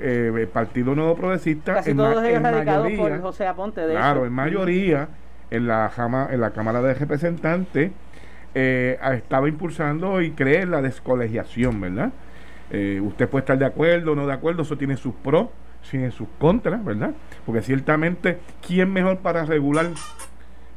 eh, 0.00 0.32
el 0.34 0.48
Partido 0.48 0.94
Nuevo 0.94 1.14
Progresista. 1.14 1.74
Casi 1.74 1.94
todos 1.94 2.24
ellos 2.24 2.42
radicados 2.42 2.92
por 2.92 3.20
José 3.20 3.46
Aponte. 3.46 3.82
De 3.82 3.92
claro, 3.92 4.26
en 4.26 4.32
mayoría 4.32 5.08
en 5.50 5.66
la, 5.66 5.90
en 6.30 6.40
la 6.40 6.50
Cámara 6.50 6.80
de 6.80 6.94
Representantes 6.94 7.90
eh, 8.54 8.98
estaba 9.12 9.48
impulsando 9.48 10.20
y 10.22 10.32
cree 10.32 10.62
en 10.62 10.70
la 10.70 10.82
descolegiación, 10.82 11.80
¿verdad? 11.80 12.12
Eh, 12.70 13.00
usted 13.02 13.28
puede 13.28 13.42
estar 13.42 13.58
de 13.58 13.66
acuerdo 13.66 14.12
o 14.12 14.14
no 14.14 14.26
de 14.26 14.32
acuerdo, 14.32 14.62
eso 14.62 14.76
tiene 14.76 14.96
sus 14.96 15.14
pros, 15.14 15.48
tiene 15.90 16.10
sus 16.10 16.28
contras, 16.38 16.84
¿verdad? 16.84 17.12
Porque 17.44 17.62
ciertamente, 17.62 18.38
¿quién 18.66 18.92
mejor 18.92 19.18
para 19.18 19.44
regular, 19.44 19.86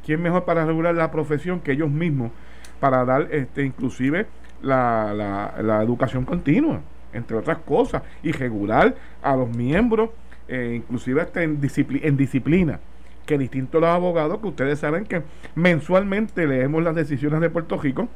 quién 0.04 0.20
mejor 0.22 0.44
para 0.44 0.64
regular 0.66 0.94
la 0.94 1.10
profesión 1.10 1.60
que 1.60 1.72
ellos 1.72 1.90
mismos 1.90 2.32
para 2.80 3.04
dar, 3.04 3.28
este, 3.30 3.64
inclusive 3.64 4.26
la, 4.62 5.12
la, 5.14 5.62
la 5.62 5.82
educación 5.82 6.24
continua? 6.24 6.80
Entre 7.14 7.36
otras 7.36 7.58
cosas, 7.58 8.02
y 8.22 8.32
regular 8.32 8.94
a 9.22 9.36
los 9.36 9.48
miembros, 9.48 10.10
eh, 10.48 10.74
inclusive 10.76 11.22
hasta 11.22 11.42
en, 11.42 11.58
en 12.02 12.16
disciplina, 12.16 12.80
que 13.24 13.38
distinto 13.38 13.78
a 13.78 13.80
los 13.80 13.90
abogados, 13.90 14.40
que 14.40 14.48
ustedes 14.48 14.78
saben 14.78 15.04
que 15.06 15.22
mensualmente 15.54 16.46
leemos 16.46 16.82
las 16.82 16.94
decisiones 16.94 17.40
de 17.40 17.48
Puerto 17.48 17.78
Rico, 17.78 18.08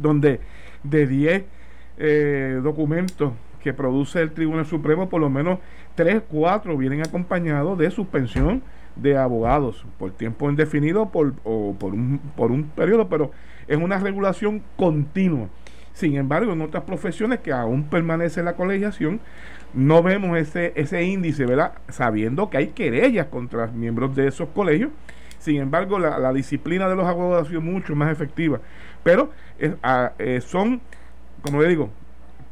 donde 0.00 0.40
de 0.82 1.06
10 1.06 1.44
eh, 1.98 2.60
documentos 2.62 3.32
que 3.62 3.74
produce 3.74 4.20
el 4.22 4.32
Tribunal 4.32 4.66
Supremo, 4.66 5.08
por 5.08 5.20
lo 5.20 5.28
menos 5.28 5.58
3, 5.96 6.22
4 6.28 6.76
vienen 6.76 7.02
acompañados 7.02 7.76
de 7.78 7.90
suspensión 7.90 8.62
de 8.96 9.16
abogados 9.16 9.84
por 9.98 10.10
tiempo 10.12 10.50
indefinido 10.50 11.10
por, 11.10 11.34
o 11.44 11.74
por, 11.78 11.92
un, 11.94 12.20
por 12.36 12.50
un 12.50 12.64
periodo, 12.64 13.08
pero 13.08 13.30
es 13.68 13.76
una 13.76 13.98
regulación 13.98 14.62
continua 14.76 15.48
sin 15.92 16.16
embargo, 16.16 16.52
en 16.52 16.60
otras 16.62 16.84
profesiones 16.84 17.40
que 17.40 17.52
aún 17.52 17.84
permanece 17.84 18.42
la 18.42 18.54
colegiación, 18.54 19.20
no 19.74 20.02
vemos 20.02 20.36
ese, 20.38 20.72
ese 20.74 21.02
índice, 21.04 21.46
¿verdad? 21.46 21.72
Sabiendo 21.88 22.50
que 22.50 22.56
hay 22.56 22.68
querellas 22.68 23.26
contra 23.26 23.66
miembros 23.68 24.14
de 24.16 24.28
esos 24.28 24.48
colegios. 24.50 24.90
Sin 25.38 25.56
embargo, 25.56 25.98
la, 25.98 26.32
disciplina 26.32 26.88
de 26.88 26.96
los 26.96 27.06
abogados 27.06 27.46
ha 27.46 27.48
sido 27.48 27.60
mucho 27.60 27.94
más 27.94 28.12
efectiva. 28.12 28.60
Pero 29.02 29.30
eh, 29.58 30.40
son, 30.42 30.80
como 31.42 31.62
le 31.62 31.68
digo, 31.68 31.90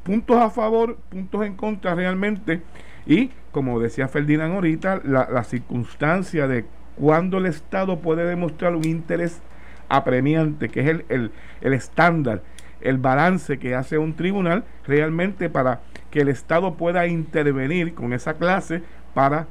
puntos 0.04 0.38
a 0.38 0.48
favor, 0.48 0.96
puntos 1.10 1.44
en 1.44 1.54
contra 1.54 1.94
realmente. 1.94 2.62
Y, 3.06 3.30
como 3.52 3.78
decía 3.80 4.08
Ferdinand 4.08 4.54
ahorita, 4.54 5.02
la, 5.04 5.44
circunstancia 5.44 6.46
de 6.46 6.64
cuando 6.96 7.38
el 7.38 7.46
Estado 7.46 7.98
puede 7.98 8.24
demostrar 8.24 8.74
un 8.74 8.86
interés 8.86 9.40
apremiante, 9.88 10.68
que 10.68 10.80
es 10.80 10.88
el, 10.88 11.04
el, 11.08 11.30
el 11.60 11.72
estándar 11.74 12.42
el 12.80 12.98
balance 12.98 13.58
que 13.58 13.74
hace 13.74 13.98
un 13.98 14.14
tribunal 14.14 14.64
realmente 14.86 15.48
para 15.48 15.80
que 16.10 16.20
el 16.20 16.28
Estado 16.28 16.74
pueda 16.74 17.06
intervenir 17.06 17.94
con 17.94 18.12
esa 18.12 18.34
clase 18.34 18.82
para 19.14 19.46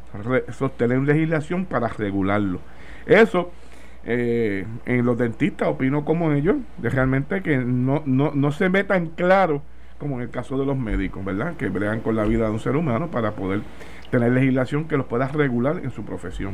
sostener 0.52 1.00
legislación 1.00 1.66
para 1.66 1.88
regularlo. 1.90 2.60
Eso, 3.06 3.52
eh, 4.06 4.66
en 4.86 5.06
los 5.06 5.18
dentistas 5.18 5.68
opino 5.68 6.06
como 6.06 6.32
ellos, 6.32 6.58
de 6.78 6.90
realmente 6.90 7.42
que 7.42 7.58
no, 7.58 8.02
no, 8.06 8.32
no 8.34 8.52
se 8.52 8.70
ve 8.70 8.84
tan 8.84 9.08
claro 9.08 9.62
como 9.98 10.18
en 10.18 10.22
el 10.24 10.30
caso 10.30 10.58
de 10.58 10.66
los 10.66 10.78
médicos, 10.78 11.26
¿verdad? 11.26 11.56
Que 11.56 11.70
bregan 11.70 12.02
con 12.02 12.16
la 12.16 12.24
vida 12.26 12.46
de 12.46 12.52
un 12.52 12.60
ser 12.60 12.76
humano 12.76 13.10
para 13.10 13.32
poder 13.32 13.62
tener 14.12 14.32
legislación 14.32 14.86
que 14.86 14.98
los 14.98 15.08
pueda 15.08 15.28
regular 15.28 15.82
en 15.84 15.92
su 15.92 16.04
profesión. 16.04 16.54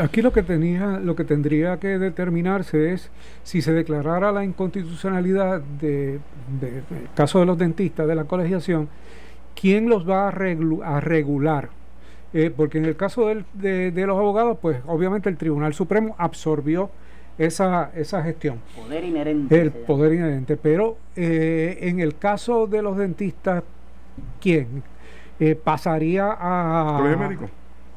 Aquí 0.00 0.22
lo 0.22 0.32
que 0.32 0.42
tenía, 0.42 0.98
lo 0.98 1.14
que 1.14 1.24
tendría 1.24 1.78
que 1.78 1.98
determinarse 1.98 2.92
es 2.92 3.10
si 3.44 3.62
se 3.62 3.72
declarara 3.72 4.32
la 4.32 4.44
inconstitucionalidad 4.44 5.60
de, 5.60 6.18
caso 7.14 7.38
de 7.38 7.46
los 7.46 7.56
dentistas 7.56 8.08
de 8.08 8.14
la 8.16 8.24
colegiación, 8.24 8.88
quién 9.54 9.88
los 9.88 10.08
va 10.08 10.28
a, 10.28 11.00
regular. 11.00 11.68
Eh, 12.32 12.52
porque 12.54 12.78
en 12.78 12.86
el 12.86 12.96
caso 12.96 13.28
de, 13.52 13.92
los 13.94 14.18
abogados, 14.18 14.58
pues 14.60 14.78
obviamente 14.86 15.28
el 15.28 15.36
Tribunal 15.36 15.74
Supremo 15.74 16.16
absorbió 16.18 16.90
esa, 17.38 17.92
esa 17.94 18.20
gestión. 18.24 18.58
Poder 18.74 19.04
inherente. 19.04 19.60
El 19.60 19.70
poder 19.70 20.14
inherente. 20.14 20.56
Pero 20.56 20.96
eh, 21.14 21.78
en 21.82 22.00
el 22.00 22.16
caso 22.16 22.66
de 22.66 22.82
los 22.82 22.96
dentistas, 22.96 23.62
¿quién? 24.40 24.82
Eh, 25.38 25.54
pasaría 25.54 26.36
a, 26.36 27.16
médico? 27.16 27.48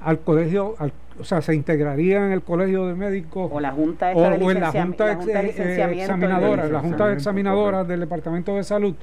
al 0.03 0.19
colegio, 0.19 0.75
al 0.77 0.91
o 1.19 1.23
sea, 1.23 1.41
se 1.41 1.53
integraría 1.56 2.25
en 2.25 2.32
el 2.32 2.41
colegio 2.41 2.88
de 2.88 2.95
médicos 2.95 3.49
o 3.51 3.60
la 3.60 3.71
junta 3.71 4.12
o, 4.13 4.51
en 4.51 4.60
la 4.60 4.71
junta, 4.71 5.12
examinadora, 5.12 6.67
la 6.67 6.80
junta 6.80 7.12
examinadora 7.12 7.84
del 7.84 8.01
departamento 8.01 8.56
de 8.56 8.63
salud. 8.63 8.95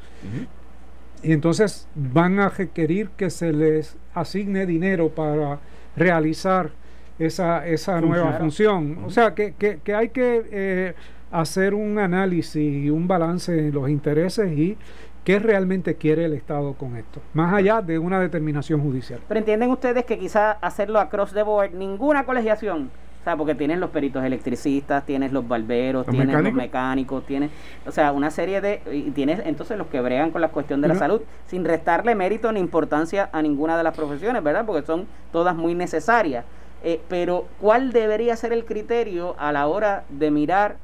Y 1.22 1.32
entonces 1.32 1.88
van 1.94 2.38
a 2.38 2.50
requerir 2.50 3.10
que 3.16 3.30
se 3.30 3.52
les 3.52 3.96
asigne 4.14 4.66
dinero 4.66 5.08
para 5.08 5.58
realizar 5.96 6.70
esa, 7.18 7.66
esa 7.66 8.00
nueva 8.00 8.32
función. 8.34 8.98
O 9.04 9.10
sea, 9.10 9.34
que, 9.34 9.54
que, 9.54 9.94
hay 9.94 10.10
que 10.10 10.44
eh, 10.50 10.94
hacer 11.30 11.74
un 11.74 11.98
análisis 11.98 12.56
y 12.56 12.90
un 12.90 13.08
balance 13.08 13.52
de 13.52 13.72
los 13.72 13.88
intereses 13.88 14.52
y 14.52 14.76
¿Qué 15.24 15.38
realmente 15.38 15.94
quiere 15.94 16.26
el 16.26 16.34
Estado 16.34 16.74
con 16.74 16.96
esto? 16.96 17.22
Más 17.32 17.54
allá 17.54 17.80
de 17.80 17.98
una 17.98 18.20
determinación 18.20 18.82
judicial. 18.82 19.20
Pero 19.26 19.38
entienden 19.40 19.70
ustedes 19.70 20.04
que 20.04 20.18
quizá 20.18 20.52
hacerlo 20.52 21.00
across 21.00 21.32
the 21.32 21.42
board, 21.42 21.72
ninguna 21.72 22.26
colegiación, 22.26 22.90
o 23.22 23.24
sea, 23.24 23.34
porque 23.34 23.54
tienen 23.54 23.80
los 23.80 23.88
peritos 23.88 24.22
electricistas, 24.22 25.06
tienes 25.06 25.32
los 25.32 25.48
barberos, 25.48 26.06
tienes 26.06 26.42
los 26.42 26.52
mecánicos, 26.52 27.24
tienes, 27.24 27.50
o 27.86 27.90
sea, 27.90 28.12
una 28.12 28.30
serie 28.30 28.60
de, 28.60 28.82
y 28.92 29.12
tienes 29.12 29.40
entonces 29.46 29.78
los 29.78 29.86
que 29.86 29.98
bregan 30.02 30.30
con 30.30 30.42
la 30.42 30.48
cuestión 30.48 30.82
de 30.82 30.88
la 30.88 30.94
salud, 30.94 31.22
sin 31.46 31.64
restarle 31.64 32.14
mérito 32.14 32.52
ni 32.52 32.60
importancia 32.60 33.30
a 33.32 33.40
ninguna 33.40 33.78
de 33.78 33.82
las 33.82 33.96
profesiones, 33.96 34.42
¿verdad? 34.42 34.66
Porque 34.66 34.86
son 34.86 35.06
todas 35.32 35.56
muy 35.56 35.74
necesarias. 35.74 36.44
Eh, 36.82 37.00
pero, 37.08 37.46
¿cuál 37.62 37.92
debería 37.92 38.36
ser 38.36 38.52
el 38.52 38.66
criterio 38.66 39.36
a 39.38 39.52
la 39.52 39.68
hora 39.68 40.04
de 40.10 40.30
mirar 40.30 40.76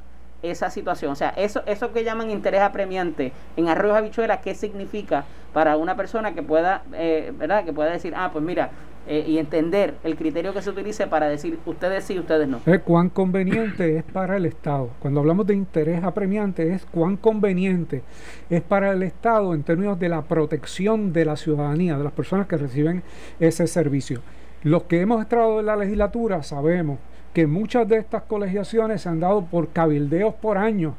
esa 0.43 0.71
situación. 0.71 1.13
O 1.13 1.17
sea, 1.17 1.31
eso, 1.31 1.63
eso 1.67 1.93
que 1.93 2.05
llaman 2.05 2.31
interés 2.31 2.61
apremiante 2.61 3.33
en 3.57 3.69
arroyos 3.69 3.97
habichuelas, 3.97 4.41
¿qué 4.41 4.55
significa 4.55 5.25
para 5.53 5.77
una 5.77 5.97
persona 5.97 6.35
que 6.35 6.43
pueda, 6.43 6.83
eh, 6.95 7.33
¿verdad? 7.37 7.65
Que 7.65 7.73
pueda 7.73 7.91
decir, 7.91 8.15
ah, 8.17 8.31
pues 8.33 8.45
mira, 8.45 8.71
eh, 9.07 9.25
y 9.27 9.39
entender 9.39 9.95
el 10.05 10.15
criterio 10.15 10.53
que 10.53 10.61
se 10.61 10.71
utilice 10.71 11.07
para 11.07 11.27
decir 11.27 11.59
ustedes 11.65 12.05
sí, 12.05 12.19
ustedes 12.19 12.47
no. 12.47 12.61
cuán 12.85 13.09
conveniente 13.09 13.97
es 13.97 14.05
para 14.05 14.37
el 14.37 14.45
Estado. 14.45 14.91
Cuando 15.01 15.21
hablamos 15.21 15.47
de 15.47 15.55
interés 15.55 16.05
apremiante 16.05 16.75
es 16.75 16.85
cuán 16.85 17.17
conveniente 17.17 18.03
es 18.51 18.61
para 18.61 18.93
el 18.93 19.03
Estado 19.03 19.55
en 19.55 19.63
términos 19.63 19.99
de 19.99 20.11
la 20.11 20.23
protección 20.23 21.15
de 21.15 21.25
la 21.25 21.37
ciudadanía, 21.37 21.97
de 21.97 22.05
las 22.05 22.13
personas 22.13 22.47
que 22.47 22.59
reciben 22.59 23.03
ese 23.41 23.67
servicio. 23.67 24.21
Los 24.63 24.83
que 24.83 25.01
hemos 25.01 25.23
entrado 25.23 25.61
en 25.61 25.67
la 25.67 25.77
legislatura 25.77 26.43
sabemos 26.43 26.99
que 27.33 27.47
muchas 27.47 27.89
de 27.89 27.99
estas 27.99 28.23
colegiaciones 28.23 29.03
se 29.03 29.09
han 29.09 29.21
dado 29.21 29.45
por 29.45 29.69
cabildeos 29.69 30.35
por 30.35 30.59
años, 30.59 30.95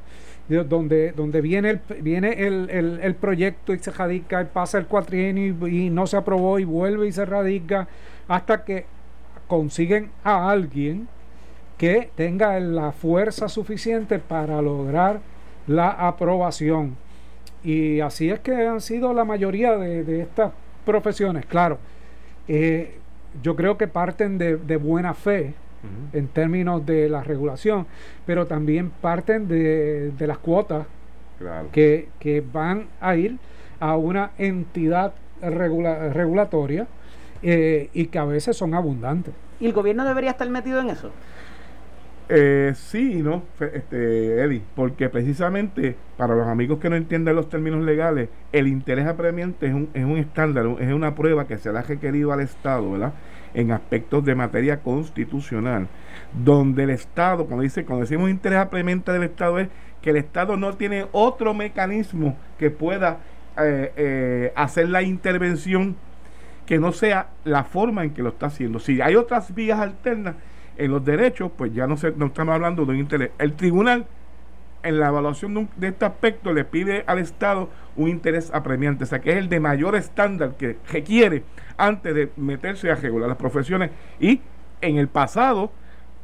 donde, 0.48 1.12
donde 1.14 1.40
viene, 1.42 1.70
el, 1.70 1.82
viene 2.02 2.46
el, 2.46 2.70
el, 3.02 3.16
proyecto 3.16 3.74
y 3.74 3.80
se 3.80 3.92
radica, 3.92 4.42
y 4.42 4.46
pasa 4.46 4.78
el 4.78 4.86
cuatrienio 4.86 5.68
y, 5.68 5.90
no 5.90 6.08
se 6.08 6.18
aprobó 6.18 6.60
y 6.60 6.66
vuelve 6.66 7.08
y 7.08 7.12
se 7.12 7.26
radica, 7.26 7.88
hasta 8.28 8.64
que 8.66 8.86
consiguen 9.48 10.10
a 10.24 10.50
alguien 10.50 11.08
que 11.78 12.10
tenga 12.16 12.60
la 12.60 12.92
fuerza 12.92 13.48
suficiente 13.50 14.20
para 14.20 14.62
lograr 14.62 15.20
la 15.68 15.90
aprobación. 15.90 16.98
Y 17.64 18.00
así 18.02 18.30
es 18.30 18.40
que 18.40 18.68
han 18.68 18.82
sido 18.82 19.14
la 19.14 19.24
mayoría 19.24 19.78
de, 19.78 20.22
estas 20.22 20.52
profesiones. 20.86 21.46
Claro, 21.46 21.78
eh, 22.48 22.98
yo 23.42 23.56
creo 23.56 23.78
que 23.78 23.88
parten 23.88 24.38
de, 24.38 24.58
de 24.58 24.78
buena 24.78 25.14
fe, 25.14 25.54
en 26.14 26.28
términos 26.28 26.86
de 26.86 27.10
la 27.10 27.24
regulación, 27.24 27.88
pero 28.26 28.48
también 28.48 28.90
parten 28.90 29.48
de, 29.48 30.14
las 30.20 30.38
cuotas 30.38 30.86
que, 31.72 32.44
van 32.52 32.86
a 33.00 33.16
ir 33.16 33.38
a 33.80 33.96
una 33.98 34.32
entidad 34.38 35.14
regulatoria 35.42 36.88
eh, 37.42 37.90
y 37.94 38.08
que 38.08 38.20
a 38.20 38.26
veces 38.26 38.56
son 38.56 38.74
abundantes. 38.76 39.34
¿Y 39.60 39.66
el 39.66 39.74
gobierno 39.74 40.06
debería 40.06 40.32
estar 40.32 40.50
metido 40.50 40.80
en 40.80 40.90
eso? 40.90 41.12
Eh, 42.34 42.72
sí 42.76 43.18
y 43.20 43.22
no, 43.22 43.44
este, 43.60 44.42
Eddie, 44.42 44.62
porque 44.74 45.10
precisamente 45.10 45.98
para 46.16 46.34
los 46.34 46.48
amigos 46.48 46.80
que 46.80 46.90
no 46.90 46.96
entienden 46.96 47.36
los 47.36 47.50
términos 47.50 47.84
legales, 47.84 48.30
el 48.54 48.68
interés 48.68 49.06
apremiante 49.06 49.68
es 49.68 49.74
un, 49.74 49.90
es 49.94 50.06
un 50.06 50.18
estándar, 50.18 50.66
es 50.80 50.94
una 50.94 51.14
prueba 51.14 51.46
que 51.46 51.58
se 51.58 51.74
le 51.74 51.80
ha 51.80 51.82
requerido 51.82 52.32
al 52.32 52.40
Estado, 52.40 52.90
¿verdad? 52.90 53.14
En 53.54 53.72
aspectos 53.72 54.24
de 54.24 54.36
materia 54.36 54.82
constitucional, 54.82 55.88
donde 56.34 56.84
el 56.84 56.90
Estado, 56.92 57.46
cuando 57.46 57.64
dice, 57.64 57.86
cuando 57.86 58.06
decimos 58.06 58.30
interés 58.30 58.60
apremiante 58.60 59.12
del 59.12 59.24
Estado, 59.24 59.60
es 59.60 59.70
que 60.02 60.12
el 60.12 60.18
Estado 60.18 60.58
no 60.58 60.74
tiene 60.74 61.08
otro 61.12 61.54
mecanismo 61.54 62.38
que 62.58 62.72
pueda 62.72 63.20
eh, 63.58 63.92
eh, 63.96 64.54
hacer 64.56 64.90
la 64.90 65.02
intervención 65.02 65.96
que 66.66 66.80
no 66.80 66.92
sea 66.92 67.28
la 67.44 67.64
forma 67.64 68.04
en 68.04 68.12
que 68.14 68.24
lo 68.24 68.30
está 68.30 68.48
haciendo. 68.48 68.80
Si 68.80 69.02
hay 69.02 69.16
otras 69.16 69.54
vías 69.54 69.80
alternas, 69.80 70.36
en 70.78 70.92
los 70.92 71.04
derechos, 71.04 71.52
pues 71.56 71.74
ya 71.74 71.88
no, 71.88 71.98
se, 71.98 72.12
no 72.12 72.28
estamos 72.28 72.56
hablando 72.56 72.86
de 72.86 72.94
un 72.94 73.00
interés. 73.00 73.32
El 73.38 73.54
tribunal, 73.54 74.06
en 74.84 75.00
la 75.00 75.10
evaluación 75.10 75.70
de, 75.76 75.88
este 75.90 76.06
aspecto, 76.06 76.54
le 76.54 76.66
pide 76.66 77.04
al 77.08 77.20
Estado 77.20 77.70
un 77.96 78.10
interés 78.10 78.52
apremiante, 78.54 79.04
o 79.04 79.08
sea, 79.08 79.20
que 79.20 79.32
es 79.32 79.38
el 79.38 79.50
de 79.50 79.60
mayor 79.60 79.96
estándar 79.96 80.56
que 80.58 80.78
requiere 80.92 81.44
antes 81.78 82.16
de 82.16 82.32
meterse 82.38 82.90
a 82.92 82.96
regular 82.96 83.28
las 83.28 83.38
profesiones. 83.38 83.92
Y 84.20 84.42
en 84.82 84.98
el 84.98 85.08
pasado 85.08 85.72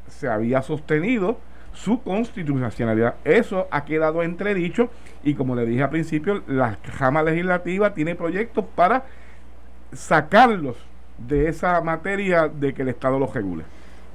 se 0.08 0.27
había 0.27 0.62
sostenido 0.62 1.39
su 1.73 2.01
constitucionalidad. 2.01 3.15
Eso 3.23 3.67
ha 3.69 3.86
quedado 3.86 4.23
entredicho 4.23 4.89
y 5.23 5.36
como 5.36 5.56
le 5.56 5.65
dije 5.65 5.84
al 5.84 5.89
principio, 5.89 6.43
la 6.47 6.77
Cámara 6.97 7.32
Legislativa 7.32 7.93
tiene 7.93 8.15
proyectos 8.15 8.65
para 8.75 9.06
sacarlos 9.91 10.75
de 11.17 11.49
esa 11.49 11.80
materia 11.82 12.47
de 12.47 12.73
que 12.73 12.82
el 12.82 12.89
Estado 12.89 13.19
los 13.19 13.34
regule. 13.34 13.63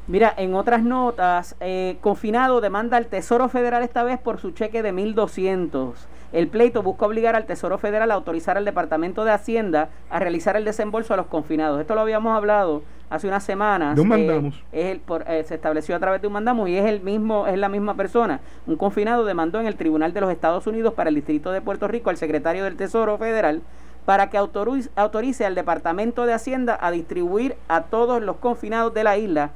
Mira, 0.08 0.34
en 0.36 0.54
otras 0.54 0.82
notas, 0.82 1.54
eh, 1.60 1.96
confinado 2.00 2.60
demanda 2.60 2.96
al 2.96 3.06
Tesoro 3.06 3.48
Federal 3.48 3.84
esta 3.84 4.02
vez 4.02 4.18
por 4.18 4.38
su 4.40 4.50
cheque 4.50 4.82
de 4.82 4.92
1.200. 4.92 5.92
El 6.32 6.48
pleito 6.48 6.82
busca 6.82 7.06
obligar 7.06 7.36
al 7.36 7.46
Tesoro 7.46 7.78
Federal 7.78 8.10
a 8.10 8.14
autorizar 8.14 8.56
al 8.56 8.64
Departamento 8.64 9.24
de 9.24 9.30
Hacienda 9.30 9.90
a 10.10 10.18
realizar 10.18 10.56
el 10.56 10.64
desembolso 10.64 11.14
a 11.14 11.16
los 11.16 11.26
confinados. 11.26 11.80
Esto 11.80 11.94
lo 11.94 12.00
habíamos 12.00 12.36
hablado 12.36 12.82
hace 13.10 13.28
unas 13.28 13.44
semanas. 13.44 13.94
De 13.94 14.00
un 14.00 14.08
mandamos. 14.08 14.64
es 14.72 14.86
el, 14.86 15.02
eh, 15.28 15.44
se 15.46 15.54
estableció 15.54 15.94
a 15.94 16.00
través 16.00 16.20
de 16.20 16.26
un 16.26 16.32
mandamos 16.32 16.68
y 16.68 16.76
es 16.76 16.86
el 16.86 17.00
mismo, 17.00 17.46
es 17.46 17.58
la 17.58 17.68
misma 17.68 17.94
persona. 17.94 18.40
Un 18.66 18.76
confinado 18.76 19.24
demandó 19.24 19.60
en 19.60 19.68
el 19.68 19.76
Tribunal 19.76 20.12
de 20.12 20.20
los 20.20 20.32
Estados 20.32 20.66
Unidos 20.66 20.94
para 20.94 21.10
el 21.10 21.14
Distrito 21.14 21.52
de 21.52 21.60
Puerto 21.60 21.86
Rico 21.86 22.10
al 22.10 22.16
secretario 22.16 22.64
del 22.64 22.76
Tesoro 22.76 23.18
Federal 23.18 23.62
para 24.04 24.30
que 24.30 24.36
autorice, 24.36 24.90
autorice 24.96 25.46
al 25.46 25.54
Departamento 25.54 26.26
de 26.26 26.32
Hacienda 26.32 26.76
a 26.80 26.90
distribuir 26.90 27.54
a 27.68 27.82
todos 27.82 28.20
los 28.20 28.38
confinados 28.38 28.92
de 28.94 29.04
la 29.04 29.16
isla 29.16 29.52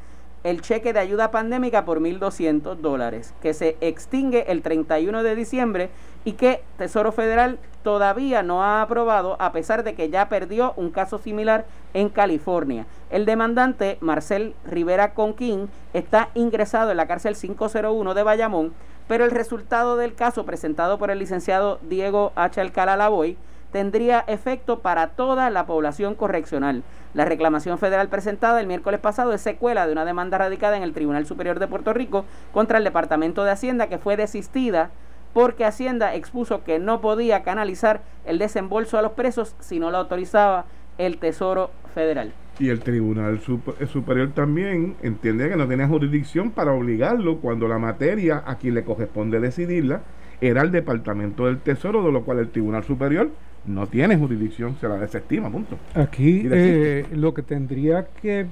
el 0.47 0.63
cheque 0.63 0.93
de 0.93 1.01
ayuda 1.01 1.33
pandémica 1.33 1.85
por 1.85 2.01
1.200 2.01 2.77
dólares, 2.77 3.35
que 3.43 3.53
se 3.53 3.77
extingue 3.81 4.45
el 4.47 4.63
31 4.63 5.25
de 5.25 5.35
diciembre 5.35 5.91
y 6.25 6.35
que 6.35 6.63
Tesoro 6.79 7.11
Federal 7.11 7.59
todavía 7.83 8.45
no 8.45 8.63
ha 8.63 8.81
aprobado 8.81 9.37
a 9.41 9.51
pesar 9.51 9.83
de 9.83 9.97
que 9.97 10.09
ya 10.09 10.29
perdió 10.29 10.73
un 10.77 10.91
caso 10.91 11.19
similar 11.19 11.67
en 11.95 12.11
California. 12.11 12.87
El 13.11 13.27
demandante, 13.27 13.99
Marcel 14.01 14.55
Rivera 14.65 15.15
Conquín, 15.15 15.69
está 15.95 16.29
ingresado 16.35 16.93
en 16.93 16.99
la 16.99 17.09
cárcel 17.09 17.35
501 17.35 18.15
de 18.15 18.23
Bayamón, 18.23 18.73
pero 19.09 19.25
el 19.25 19.33
resultado 19.33 19.97
del 19.97 20.15
caso 20.15 20.45
presentado 20.45 20.97
por 20.97 21.11
el 21.11 21.19
licenciado 21.19 21.81
Diego 21.83 22.31
H. 22.37 22.61
Alcalá 22.61 22.97
Lavoy 22.97 23.37
tendría 23.73 24.25
efecto 24.27 24.81
para 24.81 25.09
toda 25.09 25.51
la 25.51 25.67
población 25.67 26.15
correccional. 26.15 26.83
La 27.15 27.25
reclamación 27.25 27.79
federal 27.79 28.09
presentada 28.09 28.61
el 28.61 28.67
miércoles 28.67 29.01
pasado 29.01 29.33
es 29.33 29.41
secuela 29.41 29.87
de 29.87 29.93
una 29.93 30.05
demanda 30.05 30.39
radicada 30.39 30.77
en 30.77 30.83
el 30.83 30.93
Tribunal 30.93 31.27
Superior 31.27 31.59
de 31.59 31.69
Puerto 31.69 31.93
Rico 31.93 32.25
contra 32.53 32.79
el 32.79 32.85
Departamento 32.85 33.45
de 33.45 33.51
Hacienda 33.51 33.89
que 33.89 33.99
fue 33.99 34.17
desistida 34.17 34.91
porque 35.33 35.65
Hacienda 35.65 36.15
expuso 36.15 36.65
que 36.65 36.79
no 36.79 37.01
podía 37.01 37.43
canalizar 37.43 38.01
el 38.25 38.39
desembolso 38.39 38.99
a 38.99 39.03
los 39.03 39.13
presos 39.13 39.55
si 39.61 39.79
no 39.79 39.91
lo 39.91 39.99
autorizaba 39.99 40.65
el 40.99 41.19
Tesoro 41.19 41.71
Federal. 41.95 42.33
Y 42.59 42.71
el 42.71 42.81
Tribunal 42.81 43.41
Superior 43.41 44.31
también 44.33 44.97
entiende 45.03 45.51
que 45.51 45.57
no 45.57 45.69
tiene 45.69 45.87
jurisdicción 45.87 46.53
para 46.53 46.73
obligarlo 46.73 47.37
cuando 47.37 47.69
la 47.69 47.79
materia 47.79 48.43
a 48.47 48.57
quien 48.57 48.75
le 48.75 48.85
corresponde 48.85 49.39
decidirla 49.41 50.01
era 50.41 50.63
el 50.63 50.71
Departamento 50.71 51.47
del 51.47 51.59
Tesoro, 51.59 52.03
de 52.03 52.13
lo 52.13 52.23
cual 52.25 52.39
el 52.39 52.49
Tribunal 52.49 52.85
Superior 52.85 53.29
no 53.67 53.87
tiene 53.87 54.17
jurisdicción, 54.17 54.77
se 54.81 54.89
la 54.89 54.97
desestima, 54.97 55.51
punto. 55.51 55.77
Aquí 55.95 56.47
eh, 56.51 57.07
lo 57.13 57.35
que 57.35 57.43
tendría 57.43 58.07
que 58.23 58.47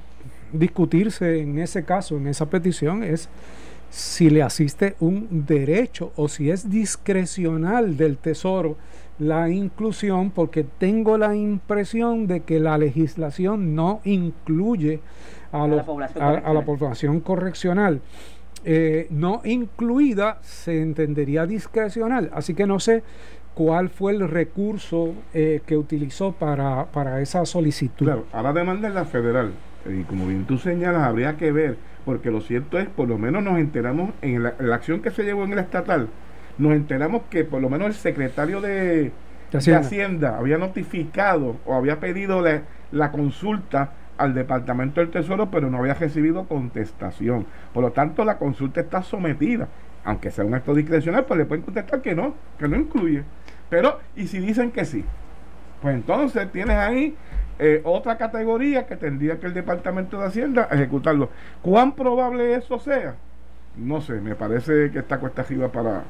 discutirse 0.53 1.41
en 1.41 1.59
ese 1.59 1.85
caso, 1.85 2.17
en 2.17 2.27
esa 2.27 2.47
petición, 2.47 3.03
es 3.03 3.29
si 3.91 4.29
le 4.29 4.43
asiste 4.43 4.97
un 5.01 5.47
derecho 5.47 6.13
o 6.17 6.29
si 6.29 6.51
es 6.51 6.69
discrecional 6.69 7.97
del 7.97 8.17
Tesoro 8.19 8.77
la 9.19 9.49
inclusión, 9.49 10.31
porque 10.31 10.65
tengo 10.65 11.17
la 11.17 11.37
impresión 11.37 12.27
de 12.27 12.41
que 12.41 12.59
la 12.59 12.77
legislación 12.77 13.75
no 13.75 14.01
incluye 14.05 15.01
a, 15.53 15.69
la, 15.69 15.85
población 16.65 17.21
correccional. 17.21 18.01
Eh, 18.65 19.07
no 19.11 19.43
incluida 19.45 20.39
se 20.43 20.83
entendería 20.83 21.47
discrecional. 21.47 22.31
Así 22.35 22.55
que 22.55 22.67
no 22.67 22.81
sé 22.81 23.05
cuál 23.55 23.89
fue 23.89 24.13
el 24.13 24.29
recurso 24.29 25.15
eh, 25.33 25.63
que 25.67 25.77
utilizó 25.77 26.33
para, 26.33 26.87
para, 26.87 27.21
esa 27.21 27.45
solicitud. 27.47 28.05
Claro, 28.05 28.27
ahora 28.33 28.53
demanda 28.53 28.89
en 28.89 28.95
la 28.95 29.05
federal. 29.05 29.53
Y 29.87 30.03
como 30.05 30.27
bien 30.27 30.45
tú 30.45 30.59
señalas, 30.59 31.03
habría 31.03 31.37
que 31.37 31.53
ver, 31.53 31.77
porque 32.05 32.31
lo 32.31 32.41
cierto 32.41 32.79
es, 32.79 32.89
por 32.89 33.09
lo 33.09 33.19
menos 33.19 33.43
nos 33.43 33.59
enteramos 33.59 34.11
en 34.23 34.43
la, 34.43 34.55
acción 34.73 35.01
que 35.01 35.11
se 35.11 35.25
llevó 35.25 35.45
en 35.45 35.53
el 35.53 35.59
estatal, 35.59 36.09
nos 36.59 36.73
enteramos 36.73 37.23
que 37.31 37.45
por 37.45 37.61
lo 37.61 37.69
menos 37.69 37.89
el 37.89 37.95
secretario 37.95 38.61
de, 38.61 39.13
Hacienda. 39.53 40.37
había 40.37 40.59
notificado 40.59 41.57
o 41.65 41.75
había 41.75 42.01
pedido 42.01 42.43
la 42.91 43.13
consulta 43.13 43.93
al 44.19 44.35
Departamento 44.35 45.01
del 45.01 45.11
Tesoro, 45.11 45.51
pero 45.51 45.71
no 45.71 45.79
había 45.79 45.95
recibido 45.95 46.45
contestación. 46.45 47.47
Por 47.73 47.83
lo 47.83 47.93
tanto, 47.93 48.25
la 48.25 48.39
consulta 48.39 48.81
está 48.81 49.03
sometida. 49.03 49.69
Aunque 50.05 50.31
sea 50.31 50.45
un 50.45 50.55
acto 50.55 50.75
discrecional, 50.75 51.25
pues 51.25 51.39
le 51.39 51.47
pueden 51.47 51.65
contestar 51.65 52.03
que 52.03 52.15
no, 52.15 52.35
que 52.59 52.69
no 52.69 52.77
incluye. 52.77 53.23
Pero, 53.75 53.99
¿y 54.15 54.29
si 54.29 54.39
dicen 54.39 54.71
que 54.71 54.85
sí? 54.85 55.05
Pues 55.83 55.97
entonces 55.97 56.53
tienes 56.53 56.77
ahí 56.77 57.17
eh, 57.59 57.81
otra 57.83 58.17
categoría 58.17 58.87
que 58.87 58.95
tendría 58.95 59.41
que 59.41 59.47
el 59.47 59.53
Departamento 59.53 60.21
de 60.21 60.27
Hacienda 60.29 60.69
ejecutarlo. 60.71 61.29
¿Cuán 61.61 61.91
probable 61.91 62.55
eso 62.55 62.79
sea? 62.79 63.17
No 63.77 64.01
sé, 64.01 64.13
me 64.21 64.37
parece 64.37 64.93
que 64.93 65.01
está 65.01 65.19
cuesta 65.19 65.43
arriba 65.43 65.73
para, 65.73 66.05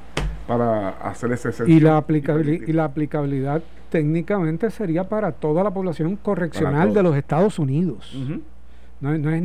para 0.46 0.90
hacer 0.90 1.32
ese 1.32 1.48
y 1.66 1.80
la, 1.80 2.04
y 2.06 2.72
la 2.74 2.84
aplicabilidad 2.84 3.62
técnicamente 3.88 4.70
sería 4.70 5.04
para 5.04 5.32
toda 5.32 5.64
la 5.64 5.70
población 5.70 6.16
correccional 6.16 6.92
de 6.92 7.02
los 7.02 7.16
Estados 7.16 7.58
Unidos. 7.58 8.14
no, 9.00 9.16
no, 9.16 9.30
es 9.30 9.42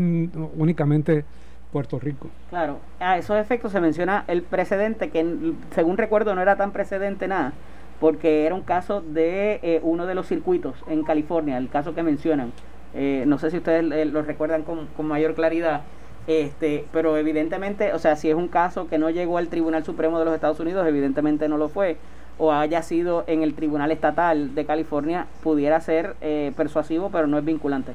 únicamente 0.58 1.24
Puerto 1.72 1.98
Rico. 2.00 2.30
Claro, 2.50 2.80
a 3.00 3.18
esos 3.18 3.38
efectos 3.38 3.72
se 3.72 3.80
menciona 3.80 4.26
el 4.28 4.42
precedente, 4.42 5.10
que 5.10 5.54
según 5.74 5.96
recuerdo 5.96 6.36
no 6.36 6.42
era 6.42 6.58
tan 6.58 6.74
precedente 6.74 7.30
nada, 7.30 7.54
porque 8.00 8.46
era 8.46 8.56
un 8.56 8.62
caso 8.62 9.02
de 9.02 9.60
eh, 9.62 9.80
uno 9.84 10.06
de 10.06 10.16
los 10.16 10.28
circuitos 10.28 10.76
en 10.88 11.04
California, 11.04 11.58
el 11.58 11.70
caso 11.70 11.94
que 11.94 12.04
mencionan. 12.04 12.52
Eh, 12.94 13.24
no 13.28 13.38
sé 13.38 13.52
si 13.52 13.58
ustedes 13.58 13.92
eh, 13.92 14.06
lo 14.06 14.22
recuerdan 14.22 14.64
con, 14.64 14.88
mayor 15.06 15.36
claridad, 15.36 15.82
este, 16.28 16.86
pero 16.92 17.18
evidentemente, 17.18 17.94
o 17.94 18.00
sea, 18.00 18.16
si 18.16 18.30
es 18.30 18.36
un 18.36 18.48
caso 18.48 18.88
que 18.88 18.98
no 18.98 19.10
llegó 19.10 19.38
al 19.38 19.48
Tribunal 19.48 19.84
Supremo 19.84 20.20
de 20.20 20.26
los 20.26 20.34
Estados 20.34 20.60
Unidos, 20.60 20.88
evidentemente 20.88 21.48
no 21.48 21.58
lo 21.58 21.70
fue, 21.70 21.98
o 22.38 22.52
haya 22.52 22.82
sido 22.82 23.24
en 23.28 23.44
el 23.44 23.54
Tribunal 23.54 23.92
Estatal 23.92 24.56
de 24.56 24.66
California, 24.66 25.28
pudiera 25.44 25.82
ser 25.82 26.16
persuasivo, 26.56 27.10
pero 27.12 27.28
no 27.28 27.38
es 27.38 27.44
vinculante. 27.44 27.94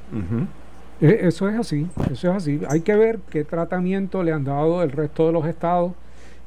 Eh, 1.00 1.20
eso 1.22 1.48
es 1.48 1.58
así, 1.58 1.86
eso 2.10 2.30
es 2.30 2.36
así. 2.36 2.60
Hay 2.68 2.80
que 2.80 2.94
ver 2.94 3.18
qué 3.30 3.44
tratamiento 3.44 4.22
le 4.22 4.32
han 4.32 4.44
dado 4.44 4.82
el 4.82 4.92
resto 4.92 5.26
de 5.26 5.32
los 5.32 5.46
estados 5.46 5.92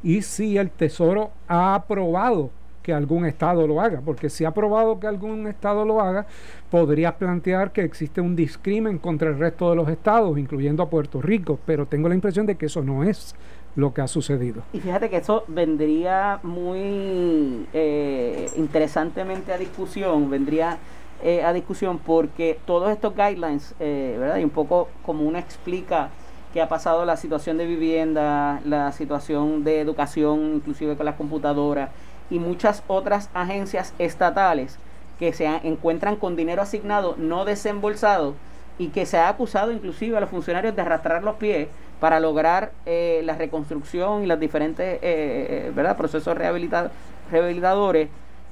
y 0.04 0.22
si 0.22 0.58
el 0.58 0.70
Tesoro 0.70 1.32
ha 1.48 1.76
aprobado 1.76 2.50
que 2.88 2.94
algún 2.94 3.26
estado 3.26 3.68
lo 3.68 3.82
haga, 3.82 4.00
porque 4.00 4.30
si 4.30 4.46
ha 4.46 4.48
aprobado 4.48 4.98
que 4.98 5.08
algún 5.08 5.46
estado 5.46 5.84
lo 5.84 6.00
haga, 6.00 6.26
podrías 6.72 7.16
plantear 7.16 7.74
que 7.74 7.82
existe 7.82 8.22
un 8.22 8.34
discrimen 8.34 8.98
contra 8.98 9.28
el 9.28 9.38
resto 9.38 9.70
de 9.70 9.76
los 9.76 9.90
estados, 9.90 10.38
incluyendo 10.38 10.82
a 10.82 10.90
Puerto 10.90 11.22
Rico, 11.22 11.60
pero 11.66 11.86
tengo 11.86 12.08
la 12.08 12.16
impresión 12.16 12.46
de 12.46 12.56
que 12.56 12.68
eso 12.68 12.82
no 12.82 13.04
es 13.04 13.36
lo 13.76 13.94
que 13.94 14.00
ha 14.00 14.08
sucedido. 14.08 14.62
Y 14.72 14.80
fíjate 14.80 15.10
que 15.10 15.18
eso 15.18 15.44
vendría 15.50 16.40
muy 16.44 17.68
eh, 17.74 18.50
interesantemente 18.56 19.52
a 19.52 19.58
discusión, 19.58 20.30
vendría 20.30 20.78
eh, 21.22 21.44
a 21.44 21.52
discusión 21.52 22.00
porque 22.00 22.58
todos 22.66 22.90
estos 22.90 23.14
guidelines, 23.18 23.76
eh, 23.82 24.16
¿verdad? 24.18 24.38
Y 24.38 24.46
un 24.46 24.50
poco 24.50 24.88
como 25.06 25.28
uno 25.28 25.38
explica 25.38 26.10
que 26.54 26.62
ha 26.62 26.70
pasado 26.70 27.04
la 27.04 27.18
situación 27.18 27.58
de 27.58 27.66
vivienda, 27.66 28.62
la 28.64 28.94
situación 28.94 29.66
de 29.66 29.82
educación, 29.82 30.54
inclusive 30.56 30.96
con 30.96 31.06
las 31.06 31.16
computadoras 31.16 31.90
y 32.30 32.40
muchas 32.40 32.84
otras 32.88 33.30
agencias 33.34 33.94
estatales 34.00 34.78
que 35.20 35.34
se 35.34 35.46
encuentran 35.64 36.16
con 36.16 36.36
dinero 36.36 36.62
asignado 36.62 37.16
no 37.18 37.46
desembolsado 37.46 38.36
y 38.78 38.90
que 38.90 39.06
se 39.06 39.18
ha 39.18 39.30
acusado 39.30 39.72
inclusive 39.72 40.18
a 40.18 40.20
los 40.20 40.30
funcionarios 40.30 40.76
de 40.76 40.82
arrastrar 40.82 41.24
los 41.24 41.36
pies 41.36 41.68
para 42.00 42.20
lograr 42.20 42.72
eh, 42.86 43.22
la 43.24 43.36
reconstrucción 43.36 44.24
y 44.24 44.28
los 44.28 44.40
diferentes 44.40 45.02
¿verdad? 45.74 45.98
procesos 45.98 46.38
rehabilitadores 46.38 48.10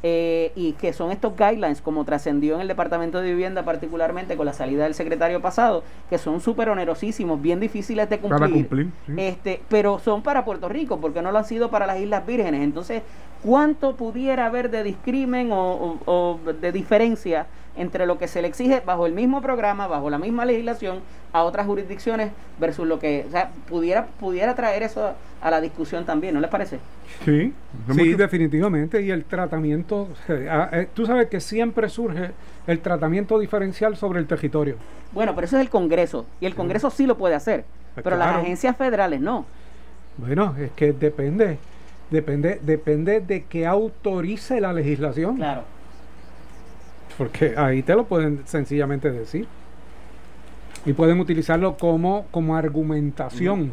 eh, 0.08 0.52
y 0.56 0.74
que 0.74 0.94
son 0.94 1.10
estos 1.10 1.36
guidelines, 1.36 1.82
como 1.82 2.06
trascendió 2.06 2.54
en 2.54 2.62
el 2.62 2.68
Departamento 2.68 3.22
de 3.22 3.32
Vivienda, 3.32 3.66
particularmente 3.66 4.38
con 4.38 4.46
la 4.46 4.54
salida 4.54 4.84
del 4.84 4.94
secretario 4.94 5.42
pasado, 5.42 5.84
que 6.12 6.20
son 6.20 6.42
súper 6.42 6.70
onerosísimos, 6.70 7.42
bien 7.42 7.60
difíciles 7.60 8.08
de 8.08 8.20
cumplir, 8.20 8.92
este, 9.18 9.62
pero 9.68 9.98
son 9.98 10.22
para 10.22 10.46
Puerto 10.46 10.70
Rico, 10.70 11.00
porque 11.00 11.24
no 11.24 11.32
lo 11.32 11.40
han 11.40 11.46
sido 11.46 11.72
para 11.72 11.88
las 11.88 12.00
Islas 12.00 12.24
Vírgenes. 12.24 12.62
Entonces, 12.62 13.02
¿cuánto 13.46 13.96
pudiera 13.96 14.48
haber 14.48 14.72
de 14.72 14.84
discrimen 14.84 15.50
o, 15.52 16.40
de 16.60 16.72
diferencia 16.72 17.46
entre 17.78 18.06
lo 18.08 18.18
que 18.18 18.28
se 18.28 18.42
le 18.42 18.48
exige 18.48 18.82
bajo 18.84 19.06
el 19.06 19.14
mismo 19.14 19.42
programa, 19.42 19.86
bajo 19.86 20.10
la 20.10 20.18
misma 20.18 20.46
legislación, 20.46 21.00
a 21.32 21.44
otras 21.44 21.68
jurisdicciones 21.68 22.32
versus 22.58 22.88
lo 22.88 22.98
que, 22.98 23.26
o 23.28 23.32
sea, 23.32 23.52
pudiera, 23.68 24.08
pudiera 24.20 24.56
traer 24.56 24.82
eso 24.82 25.14
a 25.42 25.52
la 25.52 25.62
discusión 25.62 26.06
también, 26.06 26.34
¿no 26.34 26.40
les 26.40 26.50
parece? 26.50 26.80
Sí, 27.26 27.54
sí, 27.94 28.14
definitivamente. 28.14 29.02
Y 29.02 29.12
el 29.12 29.26
tratamiento, 29.26 30.08
ah, 30.50 30.70
eh, 30.72 30.88
tú 30.94 31.06
sabes 31.06 31.28
que 31.28 31.42
siempre 31.42 31.90
surge 31.90 32.32
el 32.66 32.80
tratamiento 32.80 33.38
diferencial 33.38 33.98
sobre 33.98 34.20
el 34.20 34.26
territorio. 34.26 34.78
Bueno, 35.12 35.36
pero 35.36 35.46
eso 35.46 35.58
es 35.58 35.62
el 35.62 35.70
Congreso, 35.70 36.26
y 36.40 36.46
el 36.46 36.56
Congreso 36.56 36.90
sí 36.90 37.06
lo 37.06 37.18
puede 37.18 37.36
hacer, 37.36 37.66
pues 37.94 38.04
pero 38.06 38.18
las 38.18 38.38
agencias 38.38 38.76
federales 38.76 39.20
no. 39.20 39.46
Bueno, 40.18 40.56
es 40.58 40.72
que 40.72 40.94
depende, 40.94 41.60
depende, 42.12 42.60
depende 42.62 43.22
de 43.22 43.44
que 43.44 43.66
autorice 43.66 44.62
la 44.62 44.74
legislación. 44.74 45.38
Claro. 45.38 45.64
Porque 47.18 47.54
ahí 47.58 47.82
te 47.82 47.96
lo 47.96 48.06
pueden 48.06 48.42
sencillamente 48.46 49.12
decir. 49.12 49.48
Y 50.86 50.94
pueden 50.94 51.20
utilizarlo 51.20 51.78
como, 51.78 52.28
como 52.32 52.56
argumentación 52.56 53.72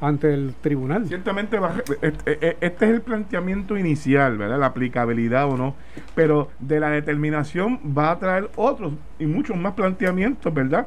ante 0.00 0.32
el 0.32 0.54
tribunal. 0.60 1.06
Ciertamente, 1.06 1.58
este 2.02 2.58
es 2.60 2.90
el 2.90 3.00
planteamiento 3.00 3.76
inicial, 3.76 4.36
¿verdad? 4.36 4.58
La 4.58 4.66
aplicabilidad 4.66 5.48
o 5.50 5.56
no, 5.56 5.74
pero 6.14 6.50
de 6.58 6.80
la 6.80 6.90
determinación 6.90 7.80
va 7.96 8.10
a 8.10 8.18
traer 8.18 8.50
otros 8.56 8.92
y 9.18 9.26
muchos 9.26 9.56
más 9.56 9.74
planteamientos, 9.74 10.52
¿verdad? 10.52 10.86